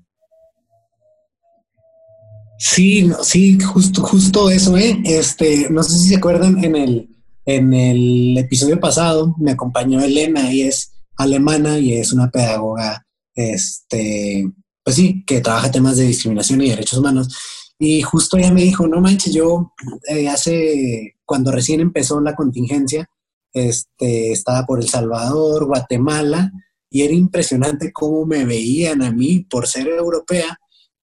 [2.58, 5.00] Sí, sí, justo, justo eso, ¿eh?
[5.04, 7.08] Este, no sé si se acuerdan en el,
[7.44, 14.48] en el episodio pasado me acompañó Elena y es alemana y es una pedagoga, este,
[14.84, 17.28] pues sí, que trabaja temas de discriminación y derechos humanos
[17.78, 19.72] Y justo ella me dijo, no manches, yo
[20.08, 23.08] eh, hace, cuando recién empezó la contingencia,
[23.52, 26.52] este, estaba por El Salvador, Guatemala,
[26.90, 30.58] y era impresionante cómo me veían a mí por ser europea,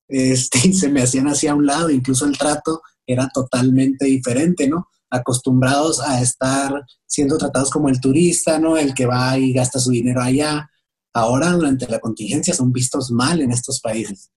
[0.10, 4.88] este, y se me hacían hacia un lado, incluso el trato era totalmente diferente, ¿no?
[5.10, 8.78] Acostumbrados a estar siendo tratados como el turista, ¿no?
[8.78, 10.70] El que va y gasta su dinero allá.
[11.14, 14.32] Ahora, durante la contingencia, son vistos mal en estos países.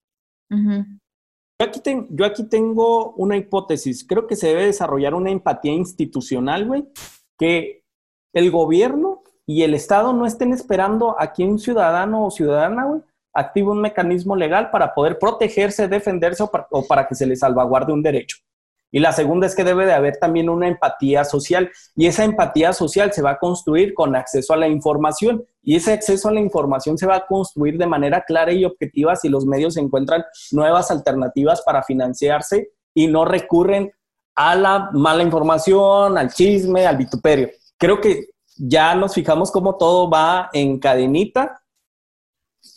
[0.49, 4.07] yo, aquí yo aquí tengo una hipótesis.
[4.07, 6.85] Creo que se debe desarrollar una empatía institucional, güey,
[7.39, 7.85] que
[8.33, 13.03] el gobierno y el Estado no estén esperando a que un ciudadano o ciudadana, güey,
[13.33, 18.03] active un mecanismo legal para poder protegerse, defenderse o para que se le salvaguarde un
[18.03, 18.37] derecho.
[18.95, 22.75] Y la segunda es que debe de haber también una empatía social y esa empatía
[22.75, 26.41] social se va a construir con acceso a la información y ese acceso a la
[26.41, 30.91] información se va a construir de manera clara y objetiva si los medios encuentran nuevas
[30.91, 33.91] alternativas para financiarse y no recurren
[34.35, 37.49] a la mala información, al chisme, al vituperio.
[37.79, 38.27] Creo que
[38.59, 41.62] ya nos fijamos cómo todo va en cadenita,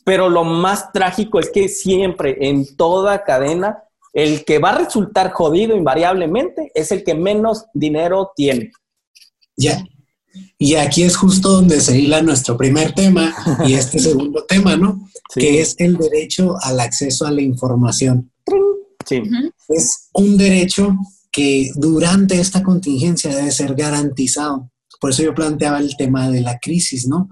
[0.03, 3.83] pero lo más trágico es que siempre en toda cadena
[4.13, 8.71] el que va a resultar jodido invariablemente es el que menos dinero tiene.
[9.57, 9.83] Ya.
[10.57, 15.09] Y aquí es justo donde se hila nuestro primer tema y este segundo tema, ¿no?
[15.33, 18.31] Que es el derecho al acceso a la información.
[19.05, 19.21] Sí.
[19.67, 20.95] Es un derecho
[21.31, 24.71] que durante esta contingencia debe ser garantizado.
[25.01, 27.29] Por eso yo planteaba el tema de la crisis, ¿no?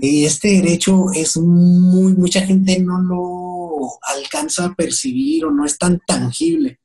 [0.00, 5.78] Y este derecho es muy, mucha gente no lo alcanza a percibir o no es
[5.78, 6.80] tan tangible,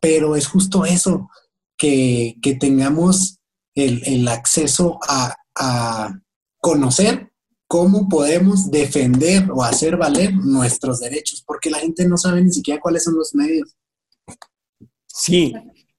[0.00, 1.28] pero es justo eso,
[1.76, 3.38] que, tengamos
[3.74, 6.20] el, acceso a, a,
[6.60, 7.30] conocer
[7.66, 12.80] cómo podemos defender o hacer valer nuestros derechos, porque la gente no sabe ni siquiera
[12.80, 13.76] cuáles son los medios.
[15.06, 15.52] Sí,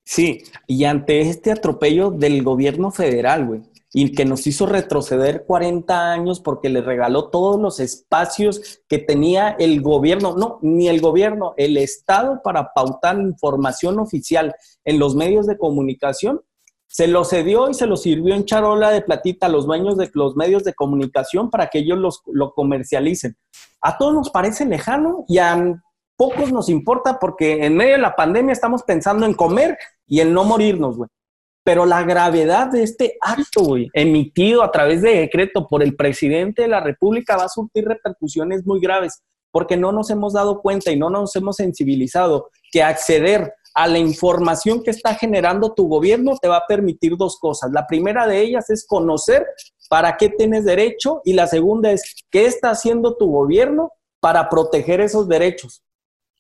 [0.04, 3.62] sí, y ante este atropello del gobierno federal, güey,
[3.98, 9.52] y que nos hizo retroceder 40 años porque le regaló todos los espacios que tenía
[9.58, 15.48] el gobierno, no, ni el gobierno, el Estado para pautar información oficial en los medios
[15.48, 16.42] de comunicación,
[16.88, 20.12] se lo cedió y se lo sirvió en charola de platita a los dueños de
[20.14, 23.38] los medios de comunicación para que ellos los, lo comercialicen.
[23.80, 25.82] A todos nos parece lejano y a
[26.18, 30.34] pocos nos importa porque en medio de la pandemia estamos pensando en comer y en
[30.34, 31.10] no morirnos, güey.
[31.66, 36.68] Pero la gravedad de este acto, emitido a través de decreto por el presidente de
[36.70, 40.98] la República va a surtir repercusiones muy graves, porque no nos hemos dado cuenta y
[40.98, 46.48] no nos hemos sensibilizado que acceder a la información que está generando tu gobierno te
[46.48, 47.72] va a permitir dos cosas.
[47.72, 49.46] La primera de ellas es conocer
[49.90, 53.92] para qué tienes derecho y la segunda es qué está haciendo tu gobierno
[54.22, 55.84] para proteger esos derechos.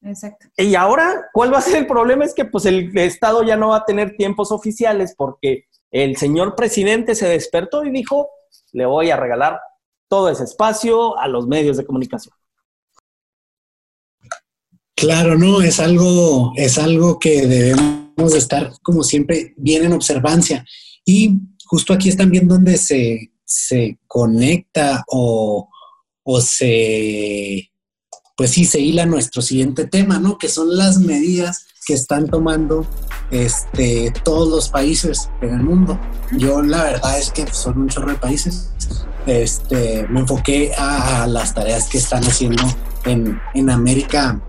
[0.06, 0.48] Exacto.
[0.56, 2.26] Y ahora, ¿cuál va a ser el problema?
[2.26, 6.56] Es que pues el Estado ya no va a tener tiempos oficiales porque el señor
[6.56, 8.30] presidente se despertó y dijo,
[8.72, 9.60] le voy a regalar
[10.08, 12.36] todo ese espacio a los medios de comunicación.
[14.96, 20.64] Claro, no, es algo, es algo que debemos estar como siempre bien en observancia.
[21.04, 25.68] Y justo aquí es también donde se, se conecta o,
[26.24, 27.72] o se
[28.36, 30.38] pues sí se hila nuestro siguiente tema, ¿no?
[30.38, 32.86] Que son las medidas que están tomando
[33.32, 36.00] este, todos los países en el mundo.
[36.38, 38.72] Yo la verdad es que son un chorro de países.
[39.26, 42.64] Este, me enfoqué a, las tareas que están haciendo
[43.06, 44.42] en, en América,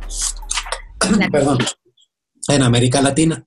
[1.32, 1.58] perdón,
[2.48, 3.46] en América Latina.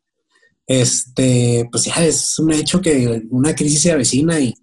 [0.65, 4.53] Este, pues ya es un hecho que una crisis se avecina y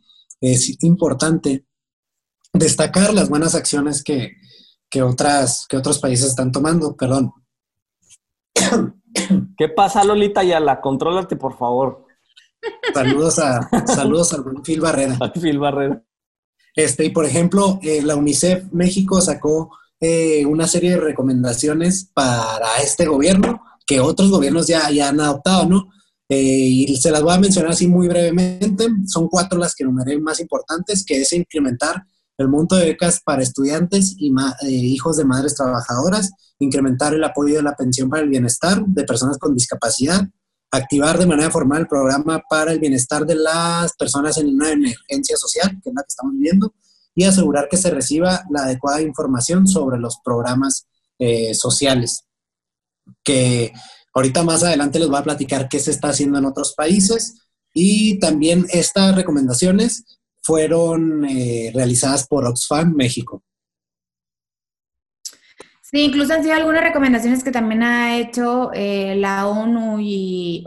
[0.40, 1.64] es importante
[2.52, 4.36] destacar las buenas acciones que,
[4.90, 6.96] que, otras, que otros países están tomando.
[6.96, 7.32] Perdón.
[9.56, 12.04] ¿Qué pasa, Lolita la Contrólate, por favor.
[12.92, 15.18] Saludos a saludos al buen Phil Barrera.
[15.40, 16.02] Phil Barrera.
[16.74, 19.70] Este, y por ejemplo, eh, la UNICEF México sacó
[20.00, 25.66] eh, una serie de recomendaciones para este gobierno que otros gobiernos ya, ya han adoptado,
[25.66, 25.90] ¿no?
[26.28, 28.88] Eh, y se las voy a mencionar así muy brevemente.
[29.06, 32.04] Son cuatro las que enumeré más importantes, que es incrementar
[32.38, 37.56] el monto de becas para estudiantes y eh, hijos de madres trabajadoras, incrementar el apoyo
[37.56, 40.26] de la pensión para el bienestar de personas con discapacidad,
[40.70, 45.36] activar de manera formal el programa para el bienestar de las personas en una emergencia
[45.36, 46.74] social, que es la que estamos viviendo,
[47.14, 50.86] y asegurar que se reciba la adecuada información sobre los programas
[51.18, 52.24] eh, sociales.
[53.24, 53.72] Que
[54.12, 58.18] ahorita más adelante les voy a platicar qué se está haciendo en otros países y
[58.18, 60.15] también estas recomendaciones
[60.46, 63.42] fueron eh, realizadas por Oxfam México.
[65.82, 70.64] Sí, incluso han sido algunas recomendaciones que también ha hecho eh, la ONU y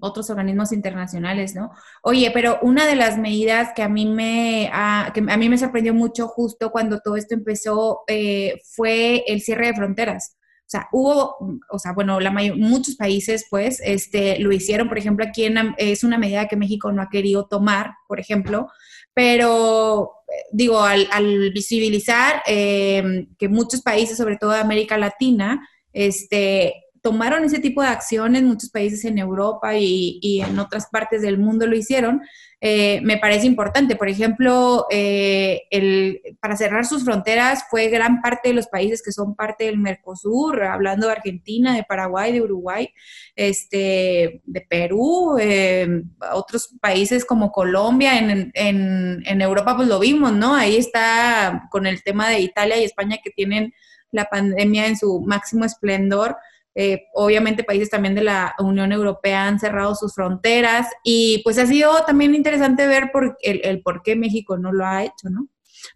[0.00, 1.70] otros organismos internacionales, ¿no?
[2.02, 4.70] Oye, pero una de las medidas que a mí me,
[5.12, 9.66] que a mí me sorprendió mucho justo cuando todo esto empezó eh, fue el cierre
[9.66, 10.38] de fronteras.
[10.66, 11.36] O sea, hubo,
[11.70, 14.88] o sea, bueno, la muchos países, pues, este, lo hicieron.
[14.88, 15.46] Por ejemplo, aquí
[15.76, 18.68] es una medida que México no ha querido tomar, por ejemplo,
[19.14, 20.10] pero
[20.50, 27.58] digo, al, visibilizar eh, que muchos países, sobre todo de América Latina, este, tomaron ese
[27.58, 32.22] tipo de acciones, muchos países en Europa y, en otras partes del mundo lo hicieron,
[32.66, 33.94] eh, me parece importante.
[33.94, 39.12] Por ejemplo, eh, el, para cerrar sus fronteras fue gran parte de los países que
[39.12, 42.88] son parte del Mercosur, hablando de Argentina, de Paraguay, de Uruguay,
[43.36, 50.32] este, de Perú, eh, otros países como Colombia, en, en, en Europa pues lo vimos,
[50.32, 50.54] ¿no?
[50.54, 53.74] Ahí está con el tema de Italia y España que tienen
[54.10, 56.34] la pandemia en su máximo esplendor.
[56.76, 61.66] Eh, obviamente países también de la Unión Europea han cerrado sus fronteras y pues ha
[61.66, 65.48] sido también interesante ver por el, por qué México no lo ha hecho, ¿no?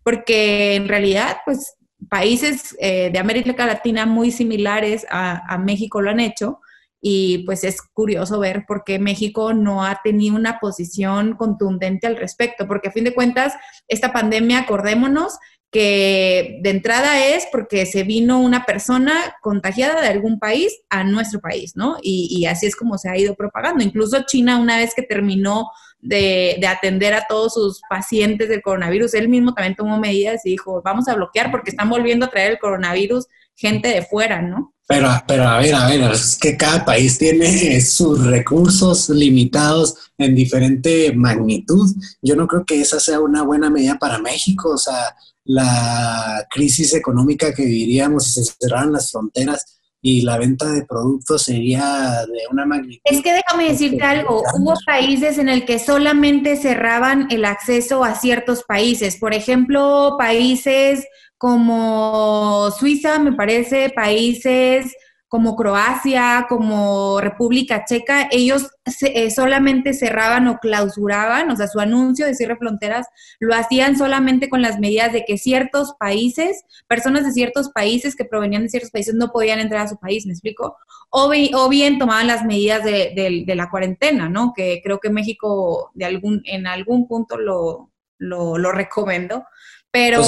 [0.05, 1.75] Porque en realidad, pues
[2.09, 6.61] países eh, de América Latina muy similares a, a, México lo han hecho
[7.01, 12.17] y pues es curioso ver por qué México no ha tenido una posición contundente al
[12.17, 13.55] respecto, porque a fin de cuentas,
[13.89, 15.39] esta pandemia, acordémonos,
[15.71, 21.41] que de entrada es porque se vino una persona contagiada de algún país a nuestro
[21.41, 21.97] país, ¿no?
[22.03, 23.85] Y, así es como se ha ido propagando.
[23.85, 25.69] Incluso China, una vez que terminó
[26.01, 30.81] de, atender a todos sus pacientes del coronavirus, él mismo también tomó medidas y dijo,
[30.83, 34.73] vamos a bloquear porque están volviendo a traer el coronavirus gente de fuera, ¿no?
[34.87, 40.35] Pero, pero a ver, a ver, es que cada país tiene sus recursos limitados en
[40.35, 41.95] diferente magnitud.
[42.23, 44.71] Yo no creo que esa sea una buena medida para México.
[44.71, 45.15] O sea,
[45.49, 51.45] la crisis económica que viviríamos si se cerraran las fronteras y la venta de productos
[51.45, 53.01] sería de una magnitud.
[53.05, 58.15] Es que déjame decirte algo, hubo países en el que solamente cerraban el acceso a
[58.15, 61.07] ciertos países, por ejemplo, países
[61.39, 64.93] como Suiza, me parece, países
[65.29, 68.71] como Croacia, como República Checa, ellos
[69.03, 73.07] eh, solamente cerraban o clausuraban, o sea, su anuncio de cierre de fronteras
[73.39, 78.25] lo hacían solamente con las medidas de que ciertos países, personas de ciertos países que
[78.25, 80.79] provenían de ciertos países no podían entrar a su país, ¿me explico?
[81.11, 84.55] O, o bien tomaban las medidas de, la cuarentena, ¿no?
[84.57, 89.45] Que creo que México de algún, en algún punto lo, lo, lo recomendó.
[89.91, 90.21] Pero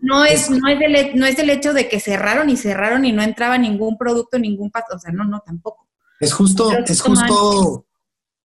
[0.00, 3.12] no, es, no, es el, no es el hecho de que cerraron y cerraron y
[3.12, 5.86] no entraba ningún producto, ningún paso, o sea, no, no, tampoco.
[6.18, 7.86] Es justo, es justo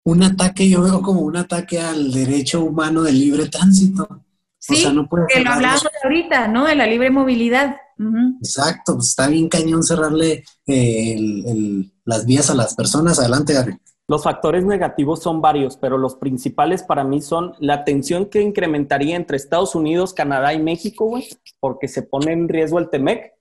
[0.04, 4.24] un ataque, yo veo como un ataque al derecho humano de libre tránsito.
[4.58, 6.66] Sí, o no que lo hablábamos ahorita, ¿no?
[6.66, 7.78] De la libre movilidad.
[8.40, 10.44] Exacto, pues está bien cañón cerrarle
[12.06, 13.20] las vías a las personas.
[13.20, 13.78] Adelante, Gary.
[14.10, 19.16] Los factores negativos son varios, pero los principales para mí son la tensión que incrementaría
[19.16, 21.30] entre Estados Unidos, Canadá y México, güey,
[21.60, 23.36] porque se pone en riesgo el TEMEC.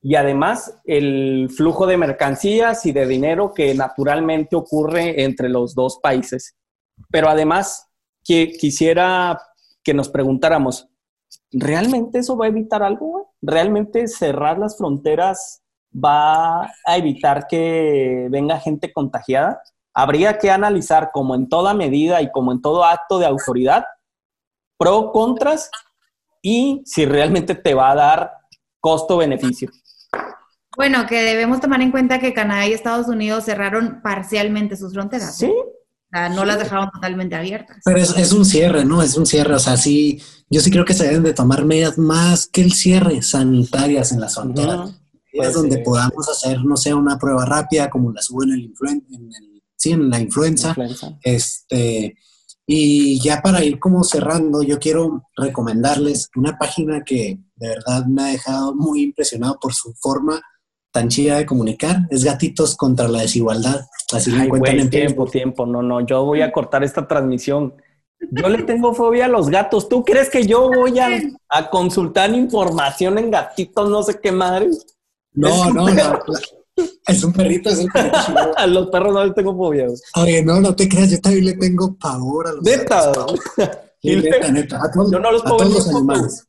[0.00, 5.98] Y además el flujo de mercancías y de dinero que naturalmente ocurre entre los dos
[6.00, 6.54] países.
[7.10, 7.90] Pero además
[8.24, 9.42] que quisiera
[9.82, 10.88] que nos preguntáramos,
[11.50, 13.34] ¿realmente eso va a evitar algo?
[13.42, 19.60] ¿Realmente cerrar las fronteras va a evitar que venga gente contagiada?
[19.96, 23.86] Habría que analizar como en toda medida y como en todo acto de autoridad,
[24.78, 25.70] pro, contras
[26.42, 28.32] y si realmente te va a dar
[28.78, 29.70] costo-beneficio.
[30.76, 35.38] Bueno, que debemos tomar en cuenta que Canadá y Estados Unidos cerraron parcialmente sus fronteras.
[35.38, 35.46] Sí.
[35.46, 37.78] O sea, no las dejaron totalmente abiertas.
[37.82, 39.00] Pero es, un cierre, ¿no?
[39.00, 39.54] Es un cierre.
[39.54, 40.20] O sea, sí,
[40.50, 44.20] yo sí creo que se deben de tomar medidas más que el cierre sanitarias en
[44.20, 44.90] las fronteras.
[45.32, 48.74] es donde podamos hacer, no sé, una prueba rápida como la suben en el,
[49.10, 49.45] en el
[49.86, 50.74] sí, en la influenza.
[51.22, 52.16] Este,
[52.66, 58.22] y ya para ir como cerrando, yo quiero recomendarles una página que de verdad me
[58.22, 60.42] ha dejado muy impresionado por su forma
[60.90, 62.06] tan chida de comunicar.
[62.10, 63.86] Es Gatitos contra la Desigualdad.
[64.12, 65.66] Así lo encuentran en tiempo, tiempo.
[65.66, 67.74] No, no, yo voy a cortar esta transmisión.
[68.30, 69.88] Yo le tengo fobia a los gatos.
[69.88, 71.08] ¿Tú crees que yo voy a,
[71.50, 74.70] a consultar información en gatitos, no sé qué madre?
[75.34, 76.20] No, no, no.
[77.06, 78.16] Es un perrito, es un perrito
[78.56, 79.86] A los perros no les tengo fobia.
[80.16, 83.12] Oye, no, no te creas, yo también le tengo pavor a los ¿Neta?
[84.02, 84.80] neta, neta.
[84.82, 85.10] A todos,
[85.72, 86.46] los animales.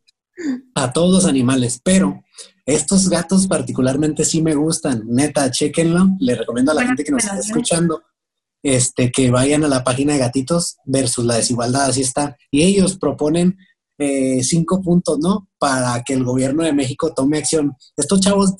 [0.76, 2.24] A todos los animales, pero
[2.66, 5.04] estos gatos particularmente sí me gustan.
[5.08, 6.08] Neta, chequenlo.
[6.20, 8.04] Le recomiendo a la gente que nos está escuchando
[8.64, 12.36] este, que vayan a la página de gatitos versus la desigualdad, así está.
[12.52, 13.58] Y ellos proponen
[13.98, 15.50] eh, cinco puntos, ¿no?
[15.58, 17.76] Para que el gobierno de México tome acción.
[17.96, 18.56] Estos chavos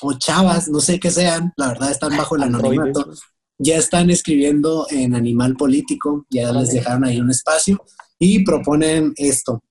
[0.00, 3.10] o chavas, no sé qué sean, la verdad están bajo el anonimato,
[3.58, 7.82] ya están escribiendo en Animal Político, ya les dejaron ahí un espacio
[8.18, 9.62] y proponen esto.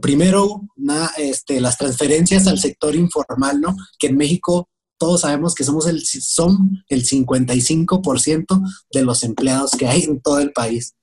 [0.00, 0.62] Primero,
[1.18, 3.76] este, las transferencias al sector informal, ¿no?
[3.98, 9.88] Que en México todos sabemos que somos el, son el 55% de los empleados que
[9.88, 10.94] hay en todo el país.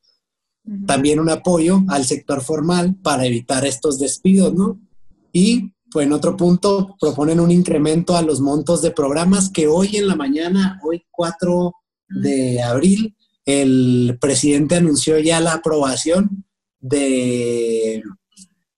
[0.85, 4.79] También un apoyo al sector formal para evitar estos despidos, ¿no?
[5.31, 9.97] Y pues en otro punto proponen un incremento a los montos de programas que hoy
[9.97, 11.73] en la mañana, hoy 4
[12.09, 13.15] de abril,
[13.45, 16.45] el presidente anunció ya la aprobación
[16.79, 18.03] de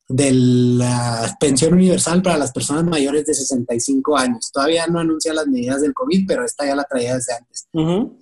[0.10, 4.52] de la pensión universal para las personas mayores de 65 años.
[4.52, 7.68] Todavía no anuncia las medidas del COVID, pero esta ya la traía desde antes.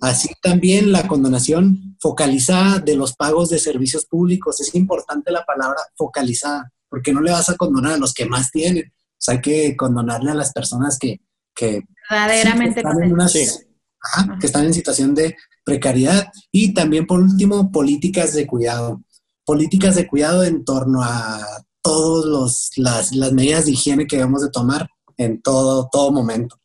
[0.02, 4.60] Así también la condonación focalizada de los pagos de servicios públicos.
[4.60, 8.50] Es importante la palabra focalizada, porque no le vas a condonar a los que más
[8.50, 8.86] tienen.
[8.86, 11.20] O sea, hay que condonarle a las personas que,
[11.54, 16.30] que, verdaderamente están, en que están en situación de precariedad.
[16.52, 19.02] Y también, por último, políticas de cuidado
[19.48, 21.40] políticas de cuidado en torno a
[21.80, 24.86] todas las, las medidas de higiene que debemos de tomar
[25.16, 26.56] en todo, todo momento.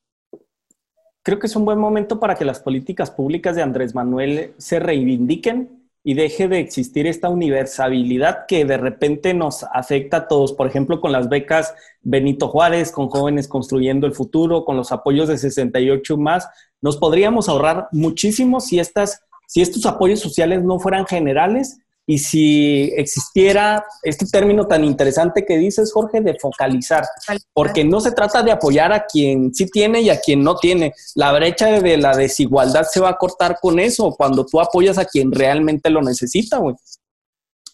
[1.24, 4.82] Creo que es un buen momento para que las políticas públicas de Andrés Manuel se
[4.82, 10.54] reivindiquen y deje de existir esta universabilidad que de repente nos afecta a todos.
[10.54, 15.30] Por ejemplo, con las becas Benito Juárez, con jóvenes construyendo el futuro, con los apoyos
[15.30, 16.48] de 68 más,
[16.82, 22.92] nos podríamos ahorrar muchísimo si, estas, si estos apoyos sociales no fueran generales y si
[22.98, 27.06] existiera este término tan interesante que dices, Jorge, de focalizar,
[27.54, 30.94] porque no se trata de apoyar a quien sí tiene y a quien no tiene.
[31.16, 35.06] La brecha de la desigualdad se va a cortar con eso, cuando tú apoyas a
[35.06, 36.76] quien realmente lo necesita, güey.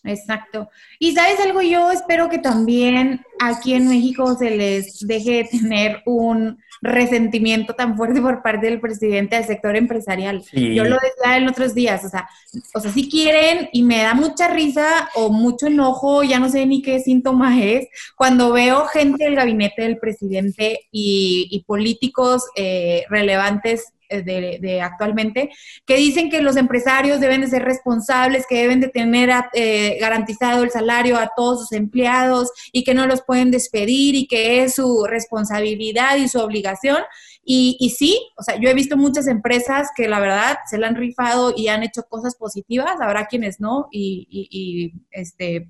[0.10, 0.70] Exacto.
[0.98, 6.02] Y sabes algo, yo espero que también aquí en México se les deje de tener
[6.06, 10.44] un resentimiento tan fuerte por parte del presidente del sector empresarial.
[10.54, 12.28] Yo lo decía en otros días, o sea,
[12.74, 16.66] o sea, si quieren y me da mucha risa o mucho enojo, ya no sé
[16.66, 23.94] ni qué síntoma es, cuando veo gente del gabinete del presidente y, políticos eh, relevantes
[24.10, 25.50] eh, de, actualmente,
[25.86, 30.64] que dicen que los empresarios deben de ser responsables, que deben de tener eh, garantizado
[30.64, 34.76] el salario a todos sus empleados y que no los pueden despedir y que es
[34.76, 37.04] su responsabilidad y su obligación.
[37.44, 40.88] Y, y sí, o sea, yo he visto muchas empresas que la verdad se la
[40.88, 45.70] han rifado y han hecho cosas positivas, habrá quienes no, y, y este,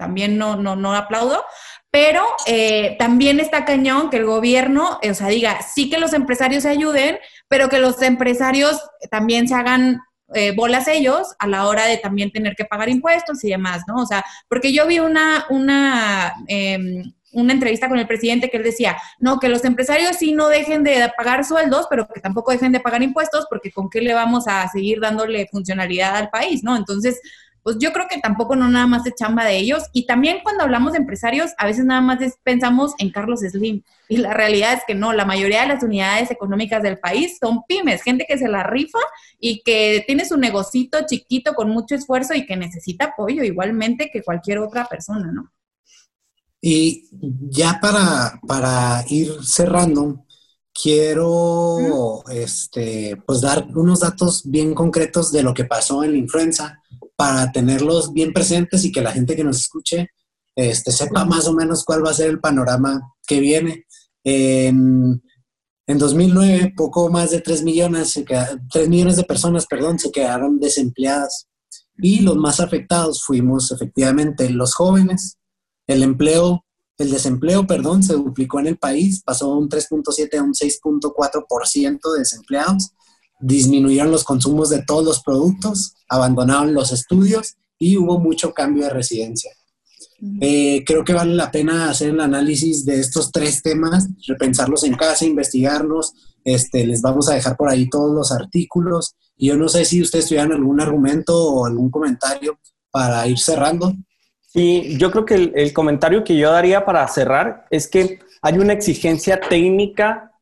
[0.00, 1.44] también no, no, no aplaudo,
[1.90, 6.62] pero eh, también está cañón que el gobierno, o sea, diga, sí que los empresarios
[6.62, 8.80] se ayuden, pero que los empresarios
[9.10, 10.00] también se hagan
[10.32, 13.96] eh, bolas ellos a la hora de también tener que pagar impuestos y demás, ¿no?
[13.96, 18.62] O sea, porque yo vi una, una, em, una entrevista con el presidente que él
[18.62, 22.72] decía, no, que los empresarios sí no dejen de pagar sueldos, pero que tampoco dejen
[22.72, 26.76] de pagar impuestos, porque con qué le vamos a seguir dándole funcionalidad al país, ¿no?
[26.76, 27.20] Entonces,
[27.62, 29.84] pues yo creo que tampoco no nada más de chamba de ellos.
[29.92, 33.82] Y también cuando hablamos de empresarios, a veces nada más pensamos en Carlos Slim.
[34.08, 37.62] Y la realidad es que no, la mayoría de las unidades económicas del país son
[37.68, 38.98] pymes, gente que se la rifa
[39.38, 44.22] y que tiene su negocito chiquito con mucho esfuerzo y que necesita apoyo igualmente que
[44.22, 45.52] cualquier otra persona, ¿no?
[46.62, 47.08] Y
[47.48, 50.26] ya para, para ir cerrando,
[50.74, 56.82] quiero este, pues dar unos datos bien concretos de lo que pasó en la influenza
[57.20, 60.08] para tenerlos bien presentes y que la gente que nos escuche
[60.56, 63.84] este, sepa más o menos cuál va a ser el panorama que viene.
[64.24, 65.20] En,
[65.86, 68.18] 2009, poco más de 3 millones,
[68.72, 71.46] 3 millones de personas perdón, se quedaron desempleadas
[71.98, 75.36] y los más afectados fuimos efectivamente los jóvenes.
[75.86, 76.64] El empleo,
[76.96, 82.12] el desempleo, perdón, se duplicó en el país, pasó de un 3.7 a un 6.4%
[82.14, 82.94] de desempleados
[83.40, 88.90] disminuyeron los consumos de todos los productos, abandonaron los estudios y hubo mucho cambio de
[88.90, 89.50] residencia.
[90.40, 94.94] Eh, creo que vale la pena hacer el análisis de estos tres temas, repensarlos en
[94.94, 96.12] casa, investigarlos.
[96.44, 99.14] Este, les vamos a dejar por ahí todos los artículos.
[99.36, 102.58] Y yo no sé si ustedes tuvieran algún argumento o algún comentario
[102.90, 103.94] para ir cerrando.
[104.46, 108.58] Sí, yo creo que el, el comentario que yo daría para cerrar es que hay
[108.58, 110.32] una exigencia técnica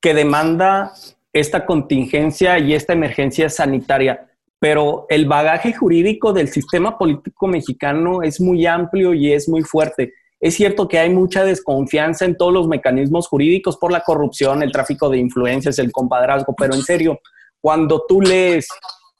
[0.00, 0.92] que demanda
[1.32, 4.28] esta contingencia y esta emergencia sanitaria,
[4.58, 10.12] pero el bagaje jurídico del sistema político mexicano es muy amplio y es muy fuerte.
[10.40, 14.72] Es cierto que hay mucha desconfianza en todos los mecanismos jurídicos por la corrupción, el
[14.72, 17.20] tráfico de influencias, el compadrazgo, pero en serio,
[17.60, 18.66] cuando tú lees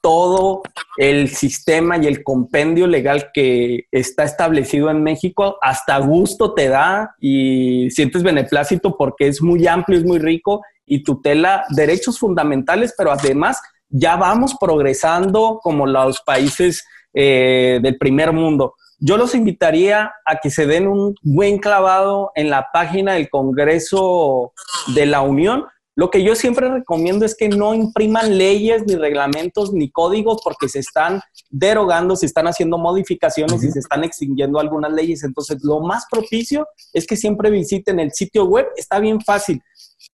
[0.00, 0.62] todo
[0.96, 7.14] el sistema y el compendio legal que está establecido en México, hasta gusto te da
[7.20, 13.12] y sientes beneplácito porque es muy amplio, es muy rico y tutela derechos fundamentales, pero
[13.12, 18.74] además ya vamos progresando como los países eh, del primer mundo.
[18.99, 24.53] Yo los invitaría a que se den un buen clavado en la página del Congreso
[24.95, 25.66] de la Unión,
[26.01, 30.66] lo que yo siempre recomiendo es que no impriman leyes, ni reglamentos, ni códigos, porque
[30.66, 31.20] se están
[31.51, 35.24] derogando, se están haciendo modificaciones y se están extinguiendo algunas leyes.
[35.24, 38.68] Entonces, lo más propicio es que siempre visiten el sitio web.
[38.76, 39.61] Está bien fácil.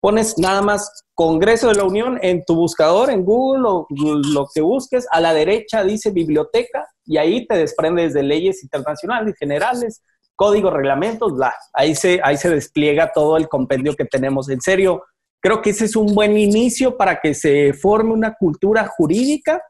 [0.06, 4.62] Pones nada más Congreso de la Unión en tu buscador, en Google o lo que
[4.62, 5.08] busques.
[5.10, 10.04] A la derecha dice biblioteca y ahí te desprendes de leyes internacionales, generales,
[10.36, 11.56] códigos, reglamentos, bla.
[11.74, 14.48] Ahí se, ahí se despliega todo el compendio que tenemos.
[14.50, 15.02] En serio,
[15.46, 19.62] Creo que ese es un buen inicio para que se forme una cultura jurídica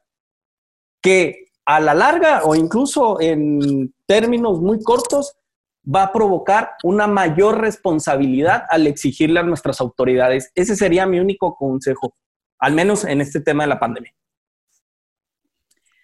[1.02, 5.36] que a la larga o incluso en términos muy cortos
[5.94, 10.52] va a provocar una mayor responsabilidad al exigirle a nuestras autoridades.
[10.56, 12.16] Ese sería mi único consejo,
[12.60, 14.12] al menos en este tema de la pandemia.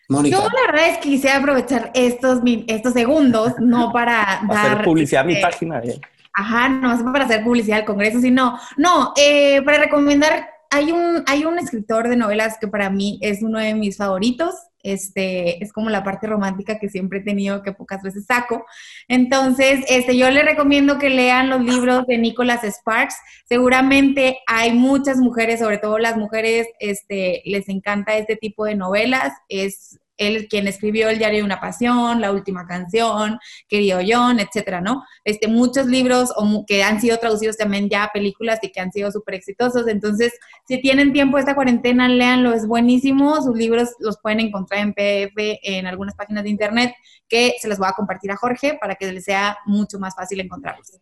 [0.10, 0.38] Mónica.
[0.38, 4.74] Yo la verdad es que quisiera aprovechar estos, estos segundos, no para dar...
[4.74, 5.80] Hacer publicidad a mi este, página.
[5.80, 6.00] Eh.
[6.34, 11.24] Ajá, no es para hacer publicidad al Congreso, sino, no, eh, para recomendar, hay un,
[11.28, 15.72] hay un escritor de novelas que para mí es uno de mis favoritos, este, es
[15.72, 18.66] como la parte romántica que siempre he tenido que pocas veces saco.
[19.08, 23.16] Entonces, este, yo le recomiendo que lean los libros de Nicholas Sparks.
[23.46, 29.34] Seguramente hay muchas mujeres, sobre todo las mujeres, este, les encanta este tipo de novelas.
[29.48, 34.82] Es él quien escribió El diario de una pasión, La última canción, Querido John, etcétera,
[34.82, 35.04] ¿no?
[35.24, 36.32] Este, muchos libros
[36.68, 39.88] que han sido traducidos también ya a películas y que han sido súper exitosos.
[39.88, 40.34] Entonces,
[40.68, 43.42] si tienen tiempo esta cuarentena, léanlo, es buenísimo.
[43.42, 46.94] Sus libros los pueden encontrar en PDF en algunas páginas de internet
[47.28, 50.40] que se los voy a compartir a Jorge para que les sea mucho más fácil
[50.40, 51.00] encontrarlos.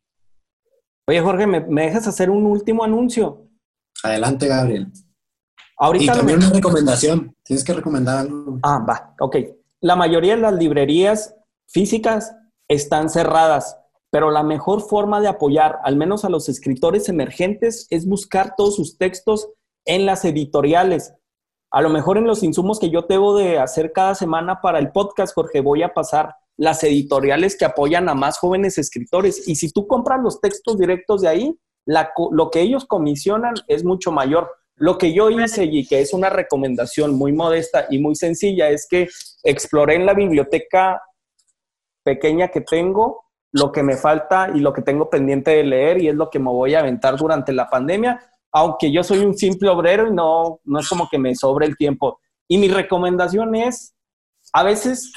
[1.08, 3.48] Oye, Jorge, ¿me, me dejas hacer un último anuncio?
[4.04, 4.92] Adelante, Gabriel
[5.96, 7.36] y también una recomendación.
[7.44, 8.60] Tienes que recomendar algo.
[8.64, 9.38] Ah, va, ok.
[9.82, 11.36] La mayoría de las librerías
[11.68, 12.36] físicas
[12.68, 13.78] están cerradas,
[14.10, 18.76] pero la mejor forma de apoyar, al menos a los escritores emergentes, es buscar todos
[18.76, 19.50] sus textos
[19.86, 21.14] en las editoriales.
[21.72, 24.92] A lo mejor en los insumos que yo tengo de hacer cada semana para el
[24.92, 29.48] podcast, Jorge, voy a pasar las editoriales que apoyan a más jóvenes escritores.
[29.48, 31.60] Y si tú compras los textos directos de ahí,
[32.32, 34.52] lo que ellos comisionan es mucho mayor.
[34.80, 38.88] Lo que yo hice y que es una recomendación muy modesta y muy sencilla es
[38.90, 39.10] que
[39.44, 41.02] exploré en la biblioteca
[42.04, 46.08] pequeña que tengo lo que me falta y lo que tengo pendiente de leer y
[46.08, 48.20] es lo que me voy a aventar durante la pandemia,
[48.52, 51.76] aunque yo soy un simple obrero y no, no es como que me sobre el
[51.76, 52.20] tiempo.
[52.48, 53.96] Y mi recomendación es,
[54.54, 55.12] a veces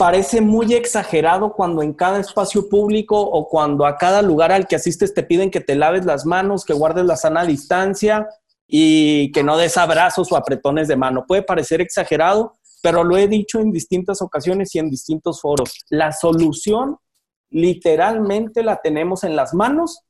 [0.00, 4.76] parece muy exagerado cuando en cada espacio público o cuando a cada lugar al que
[4.76, 8.26] asistes te piden que te laves las manos, que guardes la sana distancia
[8.66, 11.26] y que no des abrazos o apretones de mano.
[11.28, 15.84] Puede parecer exagerado, pero lo he dicho en distintas ocasiones y en distintos foros.
[15.90, 16.96] La solución
[17.50, 20.00] literalmente la tenemos en las manos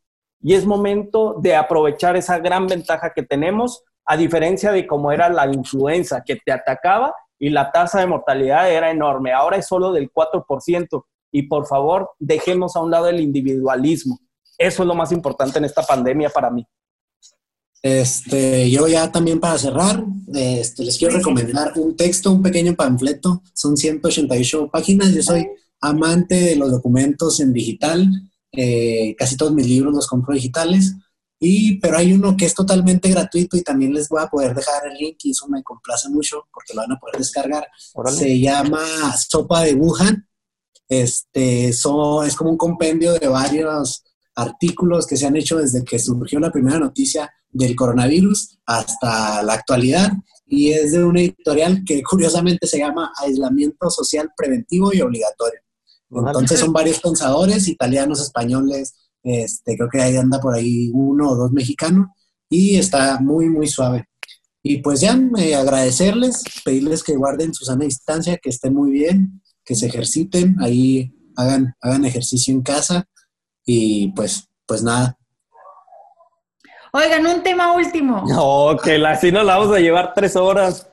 [0.41, 5.28] y es momento de aprovechar esa gran ventaja que tenemos, a diferencia de cómo era
[5.28, 9.32] la influenza que te atacaba y la tasa de mortalidad era enorme.
[9.32, 11.05] Ahora es solo del 4%.
[11.32, 14.20] Y por favor, dejemos a un lado el individualismo.
[14.59, 16.66] Eso es lo más importante en esta pandemia para mí.
[17.82, 23.43] Este, yo ya también para cerrar, este, les quiero recomendar un texto, un pequeño panfleto.
[23.55, 25.14] Son 188 páginas.
[25.14, 25.49] Yo soy
[25.80, 28.07] amante de los documentos en digital.
[28.53, 30.95] Eh, casi todos mis libros los compro digitales.
[31.43, 34.86] Y, pero hay uno que es totalmente gratuito y también les voy a poder dejar
[34.86, 37.66] el link y eso me complace mucho porque lo van a poder descargar.
[38.14, 38.84] Se llama
[39.16, 40.28] Sopa de Wuhan.
[40.86, 46.38] Este, es como un compendio de varios artículos que se han hecho desde que surgió
[46.41, 50.11] la primera noticia del coronavirus hasta la actualidad
[50.47, 55.61] y es de una editorial que curiosamente se llama Aislamiento Social Preventivo y Obligatorio.
[56.11, 61.36] Entonces son varios pensadores italianos, españoles, este, creo que ahí anda por ahí uno o
[61.36, 62.08] dos mexicanos
[62.48, 64.06] y está muy, muy suave.
[64.62, 69.42] Y pues ya, eh, agradecerles, pedirles que guarden su sana distancia, que estén muy bien,
[69.64, 73.06] que se ejerciten, ahí hagan, hagan ejercicio en casa
[73.64, 75.16] y pues, pues nada.
[76.92, 78.24] Oigan, un tema último.
[78.28, 80.88] No, que así nos la vamos a llevar tres horas.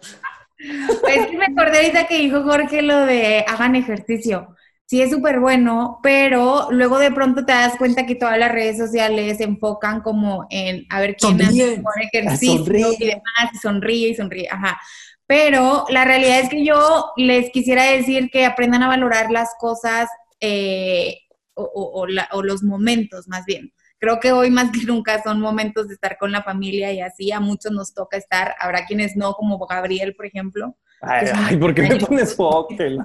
[1.01, 4.55] Pues que me acordé ahorita que dijo Jorge lo de hagan ejercicio
[4.87, 8.77] sí es súper bueno, pero luego de pronto te das cuenta que todas las redes
[8.77, 14.09] sociales se enfocan como en a ver quién hace mejor ejercicio y demás, y sonríe
[14.09, 14.79] y sonríe, ajá.
[15.27, 20.09] Pero la realidad es que yo les quisiera decir que aprendan a valorar las cosas
[20.39, 21.17] eh,
[21.53, 23.73] o, o, los momentos más bien.
[23.99, 27.31] Creo que hoy más que nunca son momentos de estar con la familia y así
[27.33, 28.55] a muchos nos toca estar.
[28.59, 30.77] Habrá quienes no, como Gabriel, por ejemplo.
[31.01, 32.97] Ay, ¿por qué me pones foque?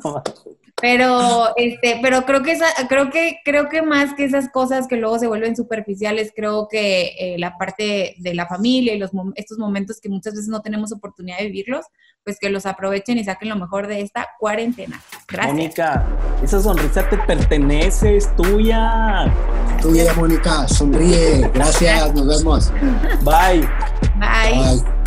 [0.80, 4.96] Pero, este, pero creo que esa, creo que, creo que más que esas cosas que
[4.96, 9.58] luego se vuelven superficiales, creo que eh, la parte de la familia y los estos
[9.58, 11.86] momentos que muchas veces no tenemos oportunidad de vivirlos,
[12.24, 15.00] pues que los aprovechen y saquen lo mejor de esta cuarentena.
[15.28, 15.54] Gracias.
[15.54, 16.04] Mónica,
[16.42, 19.32] esa sonrisa te pertenece, es tuya.
[19.80, 21.48] Tuya, Mónica, sonríe.
[21.54, 22.72] Gracias, nos vemos.
[23.22, 23.68] Bye.
[24.18, 24.80] Bye.
[24.80, 25.01] Bye.